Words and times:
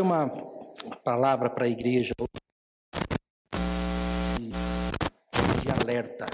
trazer 0.00 0.02
uma 0.02 0.30
palavra 1.04 1.50
para 1.50 1.66
a 1.66 1.68
igreja 1.68 2.14
de, 4.38 5.70
alerta. 5.82 6.26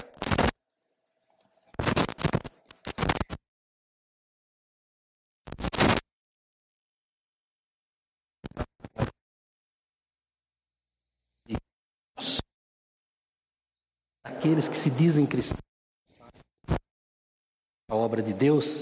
Aqueles 14.23 14.67
que 14.67 14.77
se 14.77 14.89
dizem 14.89 15.25
cristãos, 15.25 15.59
a 17.89 17.95
obra 17.95 18.21
de 18.21 18.33
Deus, 18.33 18.81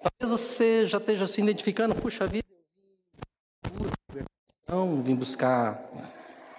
talvez 0.00 0.40
você 0.40 0.86
já 0.86 0.98
esteja 0.98 1.26
se 1.26 1.40
identificando, 1.40 1.94
puxa 1.94 2.26
vida, 2.26 2.53
eu 4.74 5.02
vim, 5.02 5.14
buscar 5.14 5.82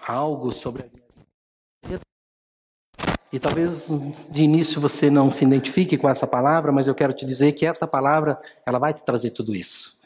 algo 0.07 0.51
sobre 0.51 0.83
a 0.83 1.87
vida. 1.87 2.01
E 3.31 3.39
talvez 3.39 3.87
de 4.29 4.43
início 4.43 4.79
você 4.79 5.09
não 5.09 5.29
se 5.31 5.43
identifique 5.43 5.97
com 5.97 6.07
essa 6.07 6.25
palavra, 6.25 6.71
mas 6.71 6.87
eu 6.87 6.95
quero 6.95 7.13
te 7.13 7.25
dizer 7.25 7.51
que 7.53 7.65
essa 7.65 7.85
palavra, 7.85 8.39
ela 8.65 8.79
vai 8.79 8.93
te 8.93 9.03
trazer 9.03 9.31
tudo 9.31 9.53
isso. 9.55 10.01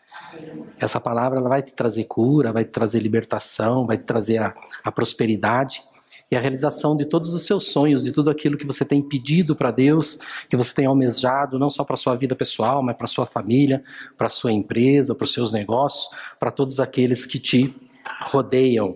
Essa 0.80 1.00
palavra 1.00 1.40
ela 1.40 1.50
vai 1.50 1.62
te 1.62 1.74
trazer 1.74 2.06
cura, 2.06 2.52
vai 2.52 2.64
te 2.64 2.72
trazer 2.72 3.00
libertação, 3.00 3.86
vai 3.86 3.98
te 3.98 4.04
trazer 4.04 4.38
a, 4.40 4.54
a 4.84 4.92
prosperidade 4.92 5.84
e 6.32 6.36
a 6.36 6.40
realização 6.40 6.96
de 6.96 7.06
todos 7.06 7.34
os 7.34 7.46
seus 7.46 7.72
sonhos, 7.72 8.04
de 8.04 8.12
tudo 8.12 8.30
aquilo 8.30 8.58
que 8.58 8.66
você 8.66 8.86
tem 8.86 9.02
pedido 9.02 9.56
para 9.56 9.72
Deus, 9.72 10.20
que 10.48 10.56
você 10.56 10.74
tem 10.74 10.86
almejado, 10.86 11.58
não 11.58 11.70
só 11.70 11.84
para 11.84 11.96
sua 11.96 12.16
vida 12.16 12.36
pessoal, 12.36 12.84
mas 12.84 12.96
para 12.96 13.08
sua 13.08 13.26
família, 13.26 13.84
para 14.18 14.30
sua 14.30 14.52
empresa, 14.52 15.16
para 15.16 15.24
os 15.24 15.34
seus 15.34 15.52
negócios, 15.52 16.08
para 16.40 16.52
todos 16.52 16.80
aqueles 16.80 17.26
que 17.26 17.40
te 17.40 17.76
rodeiam, 18.22 18.96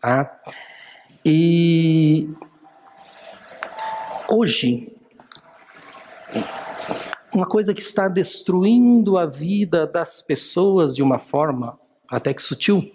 tá? 0.00 0.40
E 1.24 2.28
hoje 4.28 4.92
uma 7.34 7.46
coisa 7.46 7.72
que 7.72 7.80
está 7.80 8.08
destruindo 8.08 9.16
a 9.16 9.24
vida 9.24 9.86
das 9.86 10.20
pessoas 10.20 10.94
de 10.94 11.02
uma 11.02 11.18
forma 11.18 11.78
até 12.10 12.34
que 12.34 12.42
sutil 12.42 12.92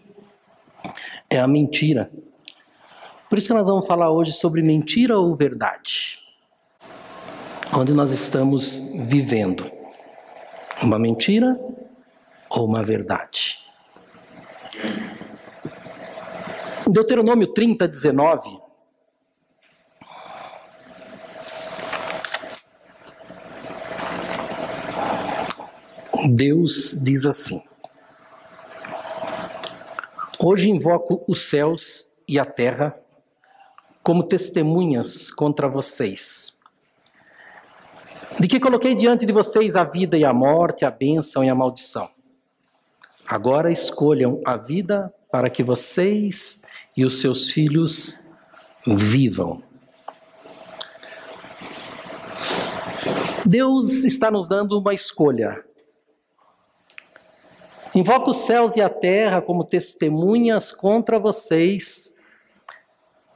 é 1.29 1.39
a 1.39 1.47
mentira. 1.47 2.11
Por 3.29 3.37
isso 3.37 3.47
que 3.47 3.53
nós 3.53 3.67
vamos 3.67 3.85
falar 3.85 4.11
hoje 4.11 4.31
sobre 4.31 4.61
mentira 4.61 5.17
ou 5.17 5.35
verdade. 5.35 6.23
Onde 7.73 7.93
nós 7.93 8.11
estamos 8.11 8.77
vivendo. 9.07 9.69
Uma 10.81 10.99
mentira 10.99 11.59
ou 12.49 12.65
uma 12.65 12.83
verdade. 12.83 13.59
Deuteronômio 16.89 17.47
30, 17.47 17.87
19. 17.87 18.61
Deus 26.29 27.01
diz 27.03 27.25
assim: 27.25 27.61
Hoje 30.39 30.69
invoco 30.69 31.23
os 31.27 31.49
céus 31.49 32.15
e 32.27 32.39
a 32.39 32.45
terra 32.45 32.97
como 34.01 34.23
testemunhas 34.23 35.29
contra 35.29 35.67
vocês. 35.67 36.59
De 38.39 38.47
que 38.47 38.59
coloquei 38.59 38.95
diante 38.95 39.25
de 39.25 39.33
vocês 39.33 39.75
a 39.75 39.83
vida 39.83 40.17
e 40.17 40.23
a 40.23 40.33
morte, 40.33 40.85
a 40.85 40.91
bênção 40.91 41.43
e 41.43 41.49
a 41.49 41.55
maldição. 41.55 42.09
Agora 43.25 43.71
escolham 43.71 44.41
a 44.45 44.55
vida 44.55 45.13
para 45.37 45.51
que 45.51 45.61
vocês 45.61 46.63
e 46.95 47.05
os 47.05 47.21
seus 47.21 47.51
filhos 47.51 48.25
vivam. 48.87 49.61
Deus 53.45 54.03
está 54.03 54.31
nos 54.31 54.47
dando 54.47 54.79
uma 54.79 54.95
escolha. 54.95 55.63
Invoco 57.93 58.31
os 58.31 58.37
céus 58.37 58.75
e 58.77 58.81
a 58.81 58.89
terra 58.89 59.39
como 59.39 59.63
testemunhas 59.63 60.71
contra 60.71 61.19
vocês 61.19 62.17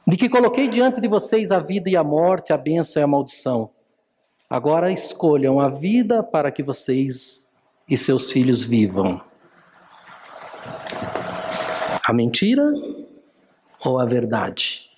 de 0.04 0.16
que 0.16 0.28
coloquei 0.28 0.66
diante 0.66 1.00
de 1.00 1.06
vocês 1.06 1.52
a 1.52 1.60
vida 1.60 1.88
e 1.88 1.96
a 1.96 2.02
morte, 2.02 2.52
a 2.52 2.56
bênção 2.56 3.00
e 3.00 3.04
a 3.04 3.06
maldição. 3.06 3.70
Agora 4.50 4.90
escolham 4.90 5.60
a 5.60 5.68
vida 5.68 6.20
para 6.20 6.50
que 6.50 6.64
vocês 6.64 7.54
e 7.88 7.96
seus 7.96 8.32
filhos 8.32 8.64
vivam. 8.64 9.31
A 12.12 12.14
mentira 12.14 12.70
ou 13.82 13.98
a 13.98 14.04
verdade? 14.04 14.90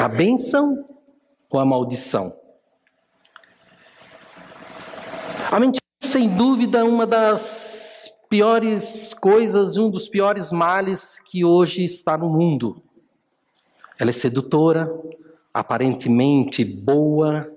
A 0.00 0.08
bênção 0.08 0.84
ou 1.48 1.60
a 1.60 1.64
maldição? 1.64 2.36
A 5.48 5.60
mentira, 5.60 5.78
sem 6.02 6.28
dúvida, 6.28 6.78
é 6.78 6.82
uma 6.82 7.06
das 7.06 8.10
piores 8.28 9.14
coisas, 9.14 9.76
um 9.76 9.88
dos 9.88 10.08
piores 10.08 10.50
males 10.50 11.20
que 11.20 11.44
hoje 11.44 11.84
está 11.84 12.18
no 12.18 12.28
mundo. 12.28 12.82
Ela 14.00 14.10
é 14.10 14.12
sedutora, 14.12 14.92
aparentemente 15.54 16.64
boa. 16.64 17.55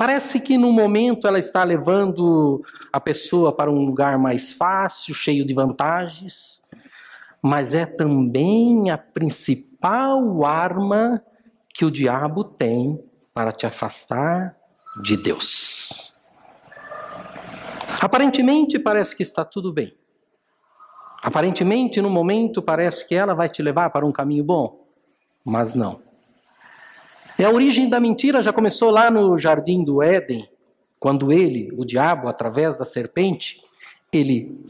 Parece 0.00 0.40
que 0.40 0.56
no 0.56 0.72
momento 0.72 1.28
ela 1.28 1.38
está 1.38 1.62
levando 1.62 2.64
a 2.90 2.98
pessoa 2.98 3.54
para 3.54 3.70
um 3.70 3.84
lugar 3.84 4.18
mais 4.18 4.50
fácil, 4.50 5.14
cheio 5.14 5.44
de 5.44 5.52
vantagens, 5.52 6.62
mas 7.42 7.74
é 7.74 7.84
também 7.84 8.88
a 8.88 8.96
principal 8.96 10.42
arma 10.42 11.22
que 11.74 11.84
o 11.84 11.90
diabo 11.90 12.44
tem 12.44 12.98
para 13.34 13.52
te 13.52 13.66
afastar 13.66 14.56
de 15.02 15.18
Deus. 15.18 16.16
Aparentemente 18.00 18.78
parece 18.78 19.14
que 19.14 19.22
está 19.22 19.44
tudo 19.44 19.70
bem. 19.70 19.94
Aparentemente, 21.22 22.00
no 22.00 22.08
momento, 22.08 22.62
parece 22.62 23.06
que 23.06 23.14
ela 23.14 23.34
vai 23.34 23.50
te 23.50 23.62
levar 23.62 23.90
para 23.90 24.06
um 24.06 24.12
caminho 24.12 24.44
bom 24.44 24.80
mas 25.44 25.74
não. 25.74 26.00
E 27.38 27.44
a 27.44 27.50
origem 27.50 27.88
da 27.88 28.00
mentira 28.00 28.42
já 28.42 28.52
começou 28.52 28.90
lá 28.90 29.10
no 29.10 29.36
jardim 29.36 29.82
do 29.82 30.02
Éden, 30.02 30.48
quando 30.98 31.32
ele, 31.32 31.72
o 31.76 31.84
diabo, 31.84 32.28
através 32.28 32.76
da 32.76 32.84
serpente, 32.84 33.62
ele 34.12 34.62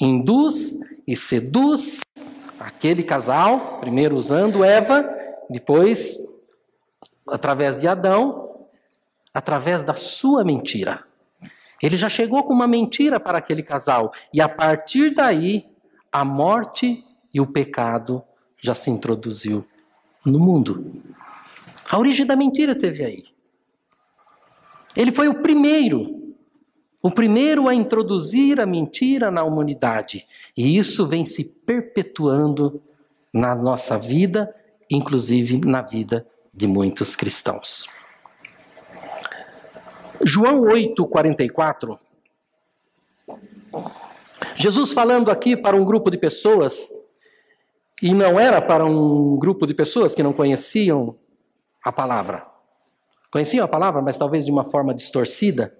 induz 0.00 0.78
e 1.06 1.16
seduz 1.16 2.00
aquele 2.58 3.02
casal, 3.02 3.78
primeiro 3.78 4.16
usando 4.16 4.64
Eva, 4.64 5.08
depois 5.48 6.18
através 7.28 7.80
de 7.80 7.86
Adão, 7.86 8.66
através 9.32 9.82
da 9.82 9.94
sua 9.94 10.44
mentira. 10.44 11.04
Ele 11.82 11.96
já 11.96 12.08
chegou 12.08 12.42
com 12.42 12.52
uma 12.52 12.66
mentira 12.66 13.20
para 13.20 13.38
aquele 13.38 13.62
casal, 13.62 14.10
e 14.32 14.40
a 14.40 14.48
partir 14.48 15.14
daí, 15.14 15.66
a 16.10 16.24
morte 16.24 17.04
e 17.32 17.40
o 17.40 17.46
pecado 17.46 18.22
já 18.58 18.74
se 18.74 18.90
introduziu 18.90 19.64
no 20.24 20.40
mundo. 20.40 20.92
A 21.90 21.98
origem 21.98 22.26
da 22.26 22.36
mentira 22.36 22.74
teve 22.74 23.04
aí. 23.04 23.24
Ele 24.96 25.12
foi 25.12 25.28
o 25.28 25.42
primeiro, 25.42 26.34
o 27.02 27.10
primeiro 27.10 27.68
a 27.68 27.74
introduzir 27.74 28.60
a 28.60 28.66
mentira 28.66 29.30
na 29.30 29.44
humanidade. 29.44 30.26
E 30.56 30.76
isso 30.76 31.06
vem 31.06 31.24
se 31.24 31.44
perpetuando 31.44 32.82
na 33.32 33.54
nossa 33.54 33.98
vida, 33.98 34.54
inclusive 34.90 35.58
na 35.58 35.82
vida 35.82 36.26
de 36.52 36.66
muitos 36.66 37.14
cristãos. 37.14 37.86
João 40.24 40.62
8, 40.62 41.06
44. 41.06 41.98
Jesus 44.56 44.92
falando 44.92 45.30
aqui 45.30 45.56
para 45.56 45.76
um 45.76 45.84
grupo 45.84 46.10
de 46.10 46.16
pessoas 46.16 46.90
e 48.02 48.14
não 48.14 48.40
era 48.40 48.62
para 48.62 48.84
um 48.84 49.36
grupo 49.36 49.66
de 49.66 49.74
pessoas 49.74 50.14
que 50.14 50.22
não 50.22 50.32
conheciam 50.32 51.16
a 51.86 51.92
palavra. 51.92 52.44
Conheciam 53.30 53.64
a 53.64 53.68
palavra, 53.68 54.02
mas 54.02 54.18
talvez 54.18 54.44
de 54.44 54.50
uma 54.50 54.64
forma 54.64 54.92
distorcida. 54.92 55.72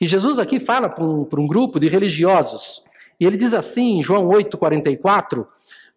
E 0.00 0.06
Jesus 0.06 0.38
aqui 0.38 0.60
fala 0.60 0.88
para 0.88 1.02
um, 1.02 1.28
um 1.38 1.46
grupo 1.48 1.80
de 1.80 1.88
religiosos. 1.88 2.84
E 3.18 3.26
ele 3.26 3.36
diz 3.36 3.52
assim, 3.52 3.98
em 3.98 4.02
João 4.02 4.28
8,44: 4.28 5.44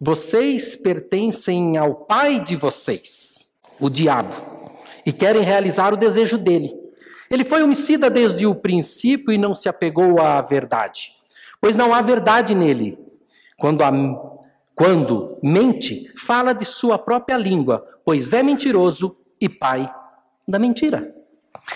Vocês 0.00 0.74
pertencem 0.74 1.78
ao 1.78 1.94
pai 1.94 2.40
de 2.40 2.56
vocês, 2.56 3.54
o 3.78 3.88
diabo, 3.88 4.34
e 5.06 5.12
querem 5.12 5.42
realizar 5.42 5.94
o 5.94 5.96
desejo 5.96 6.36
dele. 6.36 6.74
Ele 7.30 7.44
foi 7.44 7.62
homicida 7.62 8.10
desde 8.10 8.46
o 8.46 8.56
princípio 8.56 9.32
e 9.32 9.38
não 9.38 9.54
se 9.54 9.68
apegou 9.68 10.20
à 10.20 10.40
verdade, 10.40 11.12
pois 11.60 11.76
não 11.76 11.94
há 11.94 12.02
verdade 12.02 12.56
nele. 12.56 12.98
Quando 13.56 13.82
a 13.82 13.92
quando 14.74 15.38
mente, 15.40 16.12
fala 16.16 16.52
de 16.52 16.64
sua 16.64 16.98
própria 16.98 17.36
língua, 17.36 17.86
pois 18.04 18.32
é 18.32 18.42
mentiroso 18.42 19.16
e 19.44 19.48
pai 19.48 19.92
da 20.48 20.58
mentira. 20.58 21.14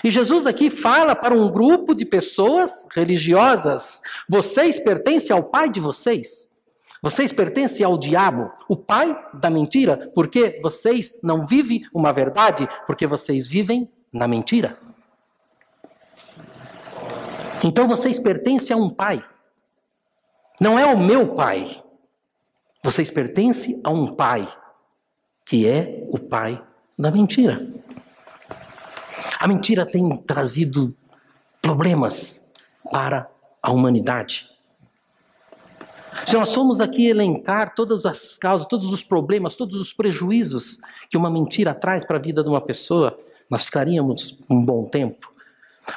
E 0.03 0.11
Jesus 0.11 0.45
aqui 0.45 0.69
fala 0.69 1.15
para 1.15 1.33
um 1.33 1.49
grupo 1.49 1.95
de 1.95 2.05
pessoas 2.05 2.87
religiosas: 2.95 4.01
vocês 4.27 4.79
pertencem 4.79 5.35
ao 5.35 5.43
pai 5.43 5.69
de 5.69 5.79
vocês. 5.79 6.49
Vocês 7.01 7.31
pertencem 7.31 7.85
ao 7.85 7.97
diabo, 7.97 8.51
o 8.67 8.75
pai 8.75 9.17
da 9.33 9.49
mentira, 9.49 10.11
porque 10.13 10.59
vocês 10.61 11.17
não 11.23 11.45
vivem 11.45 11.81
uma 11.93 12.11
verdade, 12.11 12.67
porque 12.85 13.07
vocês 13.07 13.47
vivem 13.47 13.89
na 14.11 14.27
mentira. 14.27 14.77
Então 17.63 17.87
vocês 17.87 18.19
pertencem 18.19 18.75
a 18.75 18.77
um 18.79 18.89
pai. 18.89 19.23
Não 20.59 20.77
é 20.77 20.85
o 20.85 20.97
meu 20.97 21.35
pai. 21.35 21.77
Vocês 22.83 23.09
pertencem 23.09 23.79
a 23.81 23.89
um 23.91 24.13
pai, 24.13 24.51
que 25.45 25.65
é 25.65 26.05
o 26.09 26.19
pai 26.19 26.61
da 26.99 27.09
mentira. 27.09 27.65
A 29.39 29.47
mentira 29.47 29.85
tem 29.85 30.17
trazido 30.17 30.93
problemas 31.61 32.45
para 32.91 33.31
a 33.63 33.71
humanidade. 33.71 34.49
Se 36.25 36.35
nós 36.35 36.53
formos 36.53 36.81
aqui 36.81 37.07
elencar 37.07 37.73
todas 37.73 38.05
as 38.05 38.37
causas, 38.37 38.67
todos 38.67 38.91
os 38.91 39.01
problemas, 39.01 39.55
todos 39.55 39.79
os 39.79 39.93
prejuízos 39.93 40.79
que 41.09 41.15
uma 41.15 41.31
mentira 41.31 41.73
traz 41.73 42.03
para 42.03 42.17
a 42.17 42.21
vida 42.21 42.43
de 42.43 42.49
uma 42.49 42.59
pessoa, 42.59 43.17
nós 43.49 43.63
ficaríamos 43.63 44.37
um 44.49 44.59
bom 44.59 44.83
tempo. 44.83 45.33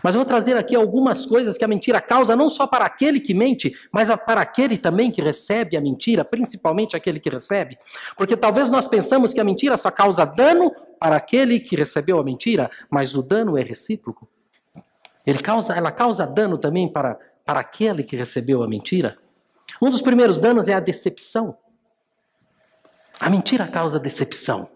Mas 0.02 0.14
vou 0.14 0.24
trazer 0.24 0.56
aqui 0.56 0.76
algumas 0.76 1.26
coisas 1.26 1.58
que 1.58 1.64
a 1.64 1.68
mentira 1.68 2.00
causa, 2.00 2.36
não 2.36 2.48
só 2.48 2.66
para 2.66 2.84
aquele 2.84 3.18
que 3.18 3.34
mente, 3.34 3.74
mas 3.90 4.08
para 4.26 4.40
aquele 4.40 4.78
também 4.78 5.10
que 5.10 5.20
recebe 5.20 5.76
a 5.76 5.80
mentira, 5.80 6.24
principalmente 6.24 6.96
aquele 6.96 7.18
que 7.18 7.30
recebe. 7.30 7.78
Porque 8.16 8.36
talvez 8.36 8.70
nós 8.70 8.86
pensamos 8.86 9.32
que 9.34 9.40
a 9.40 9.44
mentira 9.44 9.76
só 9.76 9.90
causa 9.90 10.24
dano 10.24 10.70
para 10.98 11.16
aquele 11.16 11.58
que 11.58 11.74
recebeu 11.74 12.18
a 12.18 12.24
mentira, 12.24 12.70
mas 12.88 13.14
o 13.16 13.22
dano 13.22 13.58
é 13.58 13.62
recíproco. 13.62 14.28
Ele 15.26 15.38
causa, 15.38 15.74
ela 15.74 15.90
causa 15.90 16.26
dano 16.26 16.58
também 16.58 16.90
para, 16.90 17.18
para 17.44 17.60
aquele 17.60 18.02
que 18.02 18.16
recebeu 18.16 18.62
a 18.62 18.68
mentira. 18.68 19.18
Um 19.80 19.90
dos 19.90 20.02
primeiros 20.02 20.38
danos 20.38 20.68
é 20.68 20.74
a 20.74 20.80
decepção. 20.80 21.56
A 23.20 23.30
mentira 23.30 23.66
causa 23.68 23.98
decepção. 23.98 24.68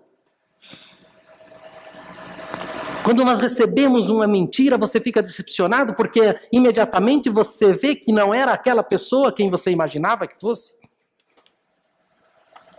Quando 3.07 3.25
nós 3.25 3.41
recebemos 3.41 4.11
uma 4.11 4.27
mentira, 4.27 4.77
você 4.77 5.01
fica 5.01 5.23
decepcionado 5.23 5.95
porque 5.95 6.41
imediatamente 6.51 7.31
você 7.31 7.73
vê 7.73 7.95
que 7.95 8.11
não 8.11 8.35
era 8.35 8.53
aquela 8.53 8.83
pessoa 8.83 9.33
quem 9.33 9.49
você 9.49 9.71
imaginava 9.71 10.27
que 10.27 10.41
fosse. 10.41 10.75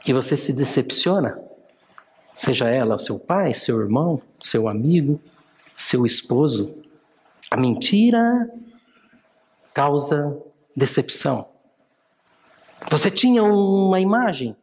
E 0.05 0.11
você 0.11 0.35
se 0.35 0.51
decepciona. 0.51 1.41
Seja 2.33 2.67
ela 2.67 2.97
seu 2.97 3.17
pai, 3.17 3.53
seu 3.53 3.79
irmão, 3.79 4.21
seu 4.43 4.67
amigo, 4.67 5.17
seu 5.77 6.05
esposo. 6.05 6.75
A 7.49 7.55
mentira 7.55 8.51
causa 9.73 10.37
decepção. 10.75 11.47
Você 12.91 13.09
tinha 13.09 13.45
uma 13.45 14.01
imagem, 14.01 14.57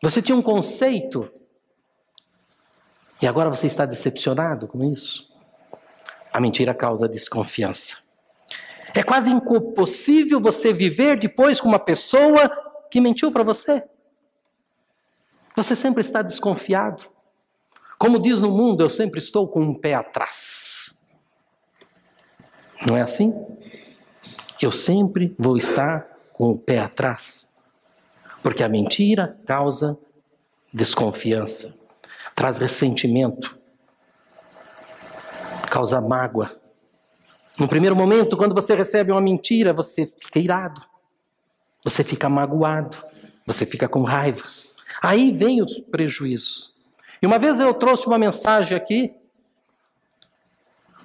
você 0.00 0.22
tinha 0.22 0.38
um 0.38 0.42
conceito, 0.42 1.28
e 3.20 3.26
agora 3.26 3.50
você 3.50 3.66
está 3.66 3.84
decepcionado 3.84 4.66
com 4.66 4.82
isso? 4.84 5.30
A 6.32 6.40
mentira 6.40 6.72
causa 6.72 7.08
desconfiança. 7.08 7.98
É 8.94 9.02
quase 9.02 9.30
impossível 9.30 10.40
você 10.40 10.72
viver 10.72 11.18
depois 11.18 11.60
com 11.60 11.68
uma 11.68 11.78
pessoa 11.78 12.50
que 12.90 13.00
mentiu 13.00 13.30
para 13.30 13.42
você. 13.42 13.84
Você 15.54 15.76
sempre 15.76 16.00
está 16.00 16.22
desconfiado. 16.22 17.04
Como 17.98 18.18
diz 18.18 18.38
no 18.38 18.50
mundo, 18.50 18.82
eu 18.82 18.88
sempre 18.88 19.18
estou 19.18 19.46
com 19.46 19.60
um 19.60 19.74
pé 19.74 19.94
atrás. 19.94 21.04
Não 22.86 22.96
é 22.96 23.02
assim? 23.02 23.34
Eu 24.60 24.72
sempre 24.72 25.34
vou 25.38 25.58
estar 25.58 26.08
com 26.32 26.50
o 26.50 26.58
pé 26.58 26.78
atrás. 26.78 27.54
Porque 28.42 28.64
a 28.64 28.68
mentira 28.68 29.38
causa 29.44 29.98
desconfiança 30.72 31.79
traz 32.40 32.56
ressentimento, 32.56 33.54
causa 35.70 36.00
mágoa. 36.00 36.50
No 37.58 37.68
primeiro 37.68 37.94
momento, 37.94 38.34
quando 38.34 38.54
você 38.54 38.74
recebe 38.74 39.12
uma 39.12 39.20
mentira, 39.20 39.74
você 39.74 40.06
fica 40.06 40.38
irado, 40.38 40.80
você 41.84 42.02
fica 42.02 42.30
magoado, 42.30 42.96
você 43.46 43.66
fica 43.66 43.86
com 43.86 44.04
raiva. 44.04 44.42
Aí 45.02 45.30
vem 45.30 45.60
os 45.60 45.80
prejuízos. 45.80 46.74
E 47.20 47.26
uma 47.26 47.38
vez 47.38 47.60
eu 47.60 47.74
trouxe 47.74 48.06
uma 48.06 48.16
mensagem 48.16 48.74
aqui, 48.74 49.12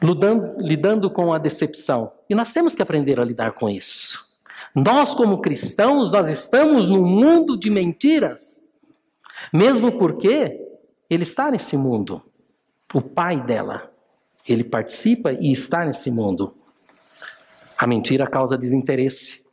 lidando, 0.01 0.55
lidando 0.61 1.09
com 1.09 1.33
a 1.33 1.38
decepção. 1.38 2.13
E 2.29 2.33
nós 2.33 2.53
temos 2.53 2.73
que 2.73 2.81
aprender 2.81 3.19
a 3.19 3.25
lidar 3.25 3.51
com 3.51 3.69
isso. 3.69 4.38
Nós, 4.73 5.13
como 5.13 5.41
cristãos, 5.41 6.09
nós 6.13 6.29
estamos 6.29 6.88
num 6.88 7.05
mundo 7.05 7.59
de 7.59 7.69
mentiras. 7.69 8.63
Mesmo 9.51 9.97
porque 9.97 10.64
ele 11.09 11.23
está 11.23 11.51
nesse 11.51 11.77
mundo. 11.77 12.21
O 12.93 13.01
pai 13.01 13.41
dela, 13.41 13.91
ele 14.47 14.63
participa 14.63 15.31
e 15.31 15.51
está 15.51 15.85
nesse 15.85 16.09
mundo. 16.11 16.55
A 17.77 17.85
mentira 17.85 18.27
causa 18.27 18.57
desinteresse. 18.57 19.45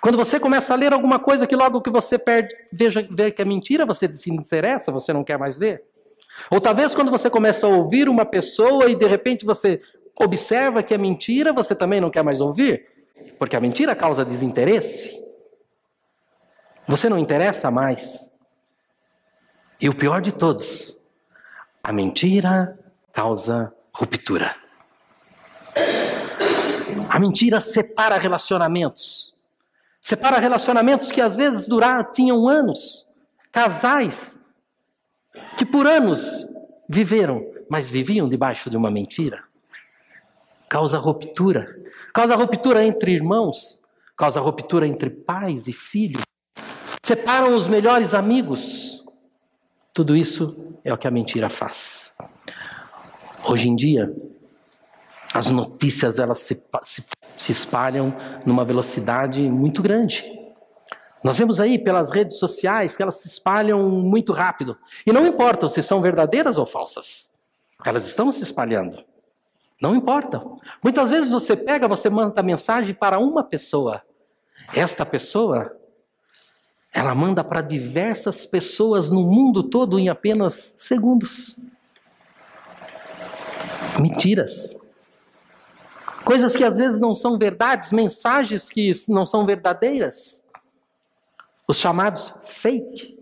Quando 0.00 0.16
você 0.16 0.38
começa 0.38 0.72
a 0.72 0.76
ler 0.76 0.92
alguma 0.92 1.18
coisa 1.18 1.46
que 1.46 1.56
logo 1.56 1.80
que 1.80 1.90
você 1.90 2.18
perde, 2.18 2.54
veja 2.72 3.06
vê 3.10 3.30
que 3.30 3.42
é 3.42 3.44
mentira, 3.44 3.86
você 3.86 4.12
se 4.12 4.30
interessa, 4.30 4.92
você 4.92 5.12
não 5.12 5.24
quer 5.24 5.38
mais 5.38 5.58
ler. 5.58 5.82
Ou 6.50 6.60
talvez 6.60 6.94
quando 6.94 7.10
você 7.10 7.30
começa 7.30 7.66
a 7.66 7.70
ouvir 7.70 8.08
uma 8.08 8.24
pessoa 8.24 8.90
e 8.90 8.94
de 8.94 9.06
repente 9.06 9.44
você 9.44 9.80
observa 10.18 10.82
que 10.82 10.94
é 10.94 10.98
mentira, 10.98 11.52
você 11.52 11.74
também 11.74 12.00
não 12.00 12.10
quer 12.10 12.22
mais 12.22 12.40
ouvir, 12.40 12.86
porque 13.38 13.56
a 13.56 13.60
mentira 13.60 13.94
causa 13.94 14.24
desinteresse. 14.24 15.16
Você 16.86 17.08
não 17.08 17.18
interessa 17.18 17.70
mais. 17.70 18.35
E 19.80 19.88
o 19.88 19.94
pior 19.94 20.22
de 20.22 20.32
todos, 20.32 20.98
a 21.82 21.92
mentira 21.92 22.78
causa 23.12 23.72
ruptura. 23.92 24.56
A 27.10 27.18
mentira 27.18 27.60
separa 27.60 28.18
relacionamentos. 28.18 29.36
Separa 30.00 30.38
relacionamentos 30.38 31.12
que 31.12 31.20
às 31.20 31.36
vezes 31.36 31.66
duraram, 31.66 32.10
tinham 32.10 32.48
anos. 32.48 33.06
Casais 33.52 34.42
que 35.58 35.66
por 35.66 35.86
anos 35.86 36.46
viveram, 36.88 37.44
mas 37.68 37.90
viviam 37.90 38.28
debaixo 38.28 38.70
de 38.70 38.76
uma 38.76 38.90
mentira. 38.90 39.44
Causa 40.68 40.98
ruptura. 40.98 41.76
Causa 42.14 42.34
ruptura 42.34 42.82
entre 42.84 43.12
irmãos. 43.12 43.82
Causa 44.16 44.40
ruptura 44.40 44.86
entre 44.86 45.10
pais 45.10 45.68
e 45.68 45.72
filhos. 45.72 46.22
Separam 47.02 47.54
os 47.54 47.68
melhores 47.68 48.14
amigos 48.14 48.95
tudo 49.96 50.14
isso 50.14 50.54
é 50.84 50.92
o 50.92 50.98
que 50.98 51.08
a 51.08 51.10
mentira 51.10 51.48
faz. 51.48 52.18
Hoje 53.48 53.70
em 53.70 53.74
dia, 53.74 54.14
as 55.32 55.48
notícias 55.48 56.18
elas 56.18 56.40
se, 56.40 56.62
se, 56.82 57.02
se 57.34 57.52
espalham 57.52 58.14
numa 58.44 58.62
velocidade 58.62 59.40
muito 59.48 59.82
grande. 59.82 60.22
Nós 61.24 61.38
vemos 61.38 61.58
aí 61.58 61.78
pelas 61.78 62.10
redes 62.10 62.38
sociais 62.38 62.94
que 62.94 63.02
elas 63.02 63.14
se 63.14 63.26
espalham 63.26 63.88
muito 63.88 64.34
rápido. 64.34 64.76
E 65.06 65.10
não 65.12 65.26
importa 65.26 65.66
se 65.66 65.82
são 65.82 66.02
verdadeiras 66.02 66.58
ou 66.58 66.66
falsas. 66.66 67.38
Elas 67.82 68.06
estão 68.06 68.30
se 68.30 68.42
espalhando. 68.42 69.02
Não 69.80 69.94
importa. 69.94 70.42
Muitas 70.84 71.08
vezes 71.08 71.30
você 71.30 71.56
pega, 71.56 71.88
você 71.88 72.10
manda 72.10 72.42
mensagem 72.42 72.94
para 72.94 73.18
uma 73.18 73.42
pessoa. 73.42 74.02
Esta 74.74 75.06
pessoa 75.06 75.74
ela 76.96 77.14
manda 77.14 77.44
para 77.44 77.60
diversas 77.60 78.46
pessoas 78.46 79.10
no 79.10 79.20
mundo 79.20 79.62
todo 79.62 79.98
em 79.98 80.08
apenas 80.08 80.76
segundos. 80.78 81.66
Mentiras. 84.00 84.74
Coisas 86.24 86.56
que 86.56 86.64
às 86.64 86.78
vezes 86.78 86.98
não 86.98 87.14
são 87.14 87.36
verdades, 87.36 87.92
mensagens 87.92 88.70
que 88.70 88.90
não 89.10 89.26
são 89.26 89.44
verdadeiras. 89.44 90.48
Os 91.68 91.76
chamados 91.76 92.32
fake, 92.44 93.18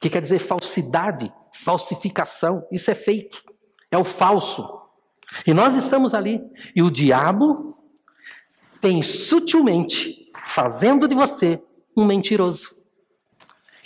que 0.00 0.10
quer 0.10 0.20
dizer 0.20 0.40
falsidade, 0.40 1.32
falsificação. 1.52 2.66
Isso 2.72 2.90
é 2.90 2.94
fake, 2.96 3.38
é 3.88 3.96
o 3.96 4.02
falso. 4.02 4.66
E 5.46 5.54
nós 5.54 5.76
estamos 5.76 6.12
ali. 6.12 6.42
E 6.74 6.82
o 6.82 6.90
diabo 6.90 7.72
tem 8.80 9.00
sutilmente 9.00 10.28
fazendo 10.42 11.06
de 11.06 11.14
você 11.14 11.62
um 11.96 12.04
mentiroso. 12.04 12.75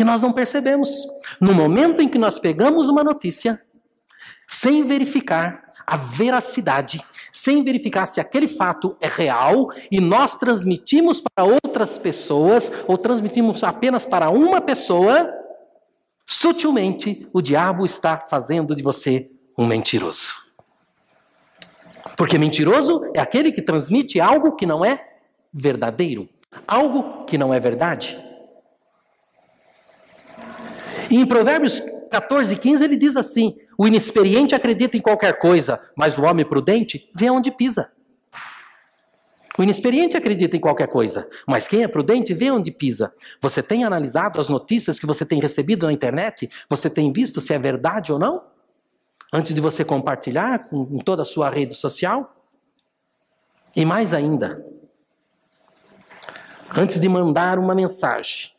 E 0.00 0.04
nós 0.04 0.22
não 0.22 0.32
percebemos. 0.32 0.88
No 1.38 1.52
momento 1.52 2.00
em 2.00 2.08
que 2.08 2.18
nós 2.18 2.38
pegamos 2.38 2.88
uma 2.88 3.04
notícia, 3.04 3.60
sem 4.48 4.82
verificar 4.86 5.70
a 5.86 5.94
veracidade, 5.94 7.04
sem 7.30 7.62
verificar 7.62 8.06
se 8.06 8.18
aquele 8.18 8.48
fato 8.48 8.96
é 8.98 9.06
real, 9.06 9.70
e 9.90 10.00
nós 10.00 10.36
transmitimos 10.36 11.20
para 11.20 11.44
outras 11.44 11.98
pessoas, 11.98 12.72
ou 12.88 12.96
transmitimos 12.96 13.62
apenas 13.62 14.06
para 14.06 14.30
uma 14.30 14.58
pessoa, 14.62 15.34
sutilmente 16.24 17.28
o 17.30 17.42
diabo 17.42 17.84
está 17.84 18.16
fazendo 18.16 18.74
de 18.74 18.82
você 18.82 19.30
um 19.58 19.66
mentiroso. 19.66 20.32
Porque 22.16 22.38
mentiroso 22.38 23.02
é 23.14 23.20
aquele 23.20 23.52
que 23.52 23.60
transmite 23.60 24.18
algo 24.18 24.56
que 24.56 24.64
não 24.64 24.82
é 24.82 25.08
verdadeiro, 25.52 26.26
algo 26.66 27.26
que 27.26 27.36
não 27.36 27.52
é 27.52 27.60
verdade. 27.60 28.29
E 31.10 31.16
em 31.16 31.26
Provérbios 31.26 31.80
14, 32.10 32.56
15, 32.56 32.84
ele 32.84 32.96
diz 32.96 33.16
assim: 33.16 33.56
O 33.76 33.86
inexperiente 33.86 34.54
acredita 34.54 34.96
em 34.96 35.00
qualquer 35.00 35.38
coisa, 35.38 35.80
mas 35.96 36.16
o 36.16 36.22
homem 36.22 36.44
prudente 36.44 37.10
vê 37.14 37.28
onde 37.28 37.50
pisa. 37.50 37.90
O 39.58 39.62
inexperiente 39.62 40.16
acredita 40.16 40.56
em 40.56 40.60
qualquer 40.60 40.86
coisa, 40.86 41.28
mas 41.46 41.68
quem 41.68 41.82
é 41.82 41.88
prudente 41.88 42.32
vê 42.32 42.50
onde 42.50 42.70
pisa. 42.70 43.12
Você 43.40 43.62
tem 43.62 43.84
analisado 43.84 44.40
as 44.40 44.48
notícias 44.48 44.98
que 44.98 45.06
você 45.06 45.26
tem 45.26 45.40
recebido 45.40 45.86
na 45.86 45.92
internet? 45.92 46.48
Você 46.68 46.88
tem 46.88 47.12
visto 47.12 47.40
se 47.40 47.52
é 47.52 47.58
verdade 47.58 48.12
ou 48.12 48.18
não? 48.18 48.42
Antes 49.32 49.54
de 49.54 49.60
você 49.60 49.84
compartilhar 49.84 50.62
em 50.72 50.98
toda 51.00 51.22
a 51.22 51.26
sua 51.26 51.50
rede 51.50 51.74
social? 51.74 52.34
E 53.74 53.84
mais 53.84 54.14
ainda, 54.14 54.64
antes 56.74 56.98
de 56.98 57.08
mandar 57.08 57.58
uma 57.58 57.74
mensagem, 57.74 58.50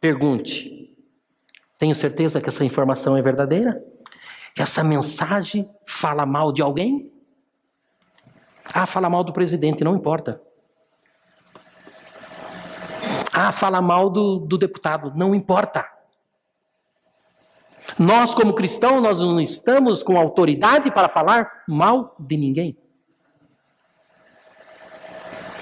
pergunte: 0.00 0.93
tenho 1.84 1.94
certeza 1.94 2.40
que 2.40 2.48
essa 2.48 2.64
informação 2.64 3.14
é 3.14 3.20
verdadeira? 3.20 3.84
Essa 4.58 4.82
mensagem 4.82 5.70
fala 5.86 6.24
mal 6.24 6.50
de 6.50 6.62
alguém? 6.62 7.12
Ah, 8.72 8.86
fala 8.86 9.10
mal 9.10 9.22
do 9.22 9.34
presidente, 9.34 9.84
não 9.84 9.94
importa. 9.94 10.40
Ah, 13.34 13.52
fala 13.52 13.82
mal 13.82 14.08
do, 14.08 14.38
do 14.38 14.56
deputado, 14.56 15.12
não 15.14 15.34
importa. 15.34 15.86
Nós, 17.98 18.32
como 18.32 18.54
cristãos, 18.54 19.02
nós 19.02 19.20
não 19.20 19.38
estamos 19.38 20.02
com 20.02 20.16
autoridade 20.16 20.90
para 20.90 21.06
falar 21.06 21.64
mal 21.68 22.16
de 22.18 22.38
ninguém. 22.38 22.78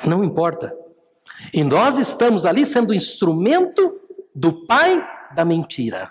Não 0.07 0.23
importa. 0.23 0.73
E 1.53 1.65
nós 1.65 1.99
estamos 1.99 2.47
ali 2.47 2.65
sendo 2.65 2.95
instrumento 2.95 4.01
do 4.33 4.65
pai 4.67 5.05
da 5.35 5.45
mentira. 5.45 6.11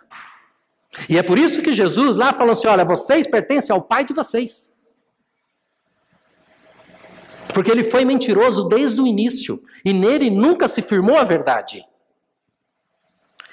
E 1.07 1.17
é 1.17 1.23
por 1.23 1.39
isso 1.39 1.61
que 1.61 1.73
Jesus 1.73 2.17
lá 2.17 2.33
falou 2.33 2.53
assim: 2.53 2.67
olha, 2.67 2.83
vocês 2.83 3.27
pertencem 3.27 3.73
ao 3.73 3.81
pai 3.81 4.03
de 4.03 4.13
vocês. 4.13 4.75
Porque 7.53 7.71
ele 7.71 7.83
foi 7.83 8.05
mentiroso 8.05 8.67
desde 8.67 8.99
o 8.99 9.07
início. 9.07 9.61
E 9.83 9.93
nele 9.93 10.29
nunca 10.29 10.67
se 10.67 10.81
firmou 10.81 11.17
a 11.17 11.23
verdade. 11.23 11.83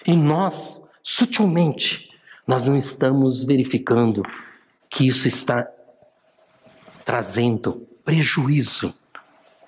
E 0.07 0.15
nós, 0.15 0.85
sutilmente, 1.03 2.11
nós 2.47 2.67
não 2.67 2.77
estamos 2.77 3.45
verificando 3.45 4.23
que 4.89 5.07
isso 5.07 5.29
está 5.29 5.69
trazendo 7.05 7.87
prejuízo 8.05 8.98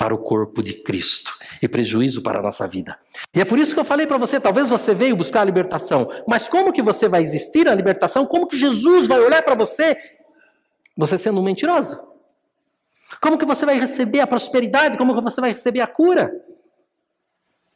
para 0.00 0.14
o 0.14 0.18
corpo 0.18 0.62
de 0.62 0.72
Cristo 0.72 1.36
e 1.60 1.68
prejuízo 1.68 2.22
para 2.22 2.38
a 2.38 2.42
nossa 2.42 2.66
vida. 2.66 2.98
E 3.34 3.40
é 3.42 3.44
por 3.44 3.58
isso 3.58 3.74
que 3.74 3.80
eu 3.80 3.84
falei 3.84 4.06
para 4.06 4.16
você, 4.16 4.40
talvez 4.40 4.70
você 4.70 4.94
veio 4.94 5.14
buscar 5.14 5.42
a 5.42 5.44
libertação, 5.44 6.08
mas 6.26 6.48
como 6.48 6.72
que 6.72 6.82
você 6.82 7.06
vai 7.06 7.20
existir 7.20 7.68
a 7.68 7.74
libertação? 7.74 8.24
Como 8.24 8.46
que 8.46 8.56
Jesus 8.56 9.06
vai 9.06 9.20
olhar 9.20 9.42
para 9.42 9.54
você, 9.54 9.94
você 10.96 11.18
sendo 11.18 11.38
um 11.38 11.42
mentiroso? 11.42 12.02
Como 13.20 13.36
que 13.36 13.44
você 13.44 13.66
vai 13.66 13.78
receber 13.78 14.20
a 14.20 14.26
prosperidade? 14.26 14.96
Como 14.96 15.14
que 15.14 15.20
você 15.20 15.38
vai 15.38 15.50
receber 15.50 15.82
a 15.82 15.86
cura? 15.86 16.32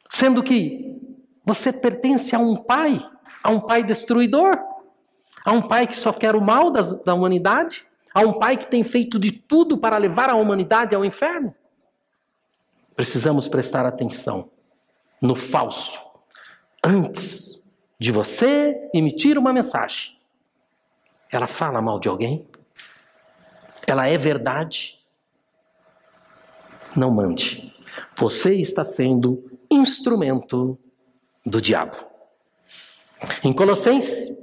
Sendo 0.09 0.41
que 0.41 0.99
você 1.45 1.71
pertence 1.71 2.35
a 2.35 2.39
um 2.39 2.55
pai, 2.55 3.07
a 3.43 3.51
um 3.51 3.59
pai 3.59 3.83
destruidor, 3.83 4.57
a 5.45 5.51
um 5.51 5.61
pai 5.61 5.85
que 5.85 5.95
só 5.95 6.11
quer 6.11 6.35
o 6.35 6.41
mal 6.41 6.71
das, 6.71 7.03
da 7.03 7.13
humanidade, 7.13 7.85
a 8.11 8.21
um 8.21 8.33
pai 8.33 8.57
que 8.57 8.65
tem 8.65 8.83
feito 8.83 9.19
de 9.19 9.31
tudo 9.31 9.77
para 9.77 9.99
levar 9.99 10.31
a 10.31 10.35
humanidade 10.35 10.95
ao 10.95 11.05
inferno. 11.05 11.53
Precisamos 12.95 13.47
prestar 13.47 13.85
atenção 13.85 14.49
no 15.21 15.35
falso 15.35 15.99
antes 16.83 17.61
de 17.99 18.11
você 18.11 18.89
emitir 18.93 19.37
uma 19.37 19.51
mensagem. 19.51 20.17
Ela 21.31 21.47
fala 21.47 21.81
mal 21.81 21.99
de 21.99 22.07
alguém? 22.07 22.47
Ela 23.87 24.07
é 24.07 24.17
verdade? 24.17 25.03
Não 26.95 27.11
mande. 27.11 27.73
Você 28.15 28.55
está 28.55 28.83
sendo 28.83 29.59
instrumento 29.69 30.77
do 31.45 31.61
diabo. 31.61 31.97
Em 33.43 33.51
Colossenses 33.51 34.35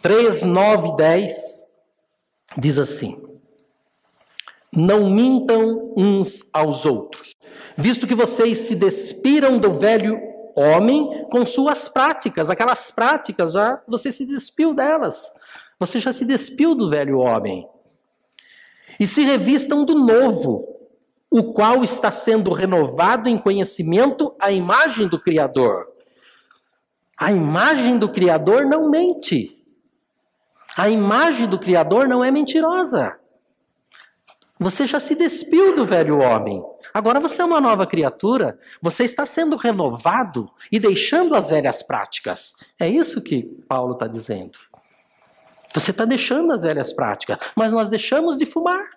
3, 0.00 0.42
9 0.42 0.88
e 0.88 0.96
10, 0.96 1.66
diz 2.58 2.78
assim: 2.78 3.35
não 4.76 5.10
mintam 5.10 5.92
uns 5.96 6.48
aos 6.52 6.84
outros, 6.84 7.34
visto 7.76 8.06
que 8.06 8.14
vocês 8.14 8.58
se 8.58 8.74
despiram 8.76 9.58
do 9.58 9.72
velho 9.72 10.20
homem 10.54 11.26
com 11.30 11.44
suas 11.44 11.88
práticas, 11.88 12.48
aquelas 12.48 12.90
práticas 12.90 13.52
já 13.52 13.82
você 13.88 14.12
se 14.12 14.24
despiu 14.24 14.74
delas. 14.74 15.30
Você 15.78 16.00
já 16.00 16.12
se 16.12 16.24
despiu 16.24 16.74
do 16.74 16.88
velho 16.88 17.18
homem. 17.18 17.68
E 18.98 19.06
se 19.06 19.24
revistam 19.24 19.84
do 19.84 19.94
novo, 19.94 20.66
o 21.30 21.52
qual 21.52 21.84
está 21.84 22.10
sendo 22.10 22.52
renovado 22.52 23.28
em 23.28 23.36
conhecimento 23.36 24.34
à 24.40 24.50
imagem 24.50 25.06
do 25.06 25.20
Criador. 25.20 25.86
A 27.18 27.30
imagem 27.30 27.98
do 27.98 28.10
Criador 28.10 28.64
não 28.64 28.88
mente. 28.88 29.62
A 30.76 30.88
imagem 30.88 31.46
do 31.46 31.58
Criador 31.58 32.08
não 32.08 32.24
é 32.24 32.30
mentirosa. 32.30 33.18
Você 34.58 34.86
já 34.86 34.98
se 34.98 35.14
despiu 35.14 35.76
do 35.76 35.86
velho 35.86 36.18
homem. 36.18 36.62
Agora 36.92 37.20
você 37.20 37.42
é 37.42 37.44
uma 37.44 37.60
nova 37.60 37.86
criatura. 37.86 38.58
Você 38.80 39.04
está 39.04 39.26
sendo 39.26 39.56
renovado 39.56 40.50
e 40.72 40.78
deixando 40.78 41.34
as 41.34 41.50
velhas 41.50 41.82
práticas. 41.82 42.54
É 42.78 42.88
isso 42.88 43.22
que 43.22 43.42
Paulo 43.68 43.92
está 43.92 44.06
dizendo. 44.06 44.58
Você 45.74 45.90
está 45.90 46.06
deixando 46.06 46.52
as 46.52 46.62
velhas 46.62 46.90
práticas, 46.90 47.38
mas 47.54 47.70
nós 47.70 47.90
deixamos 47.90 48.38
de 48.38 48.46
fumar. 48.46 48.96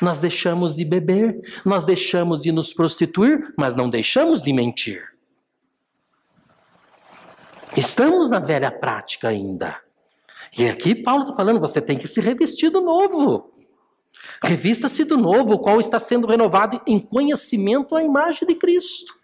Nós 0.00 0.18
deixamos 0.18 0.74
de 0.74 0.84
beber, 0.84 1.40
nós 1.64 1.84
deixamos 1.84 2.40
de 2.40 2.52
nos 2.52 2.74
prostituir, 2.74 3.54
mas 3.56 3.74
não 3.74 3.88
deixamos 3.88 4.42
de 4.42 4.52
mentir. 4.52 5.02
Estamos 7.76 8.28
na 8.28 8.38
velha 8.38 8.70
prática 8.70 9.28
ainda. 9.28 9.80
E 10.58 10.68
aqui 10.68 10.94
Paulo 10.94 11.22
está 11.22 11.34
falando: 11.34 11.60
você 11.60 11.80
tem 11.80 11.96
que 11.96 12.06
se 12.06 12.20
revestir 12.20 12.68
do 12.68 12.80
novo. 12.80 13.52
Revista-se 14.42 15.04
do 15.04 15.16
novo, 15.16 15.54
o 15.54 15.58
qual 15.58 15.80
está 15.80 15.98
sendo 15.98 16.26
renovado 16.26 16.80
em 16.86 16.98
conhecimento 16.98 17.94
à 17.94 18.02
imagem 18.02 18.46
de 18.46 18.54
Cristo. 18.54 19.22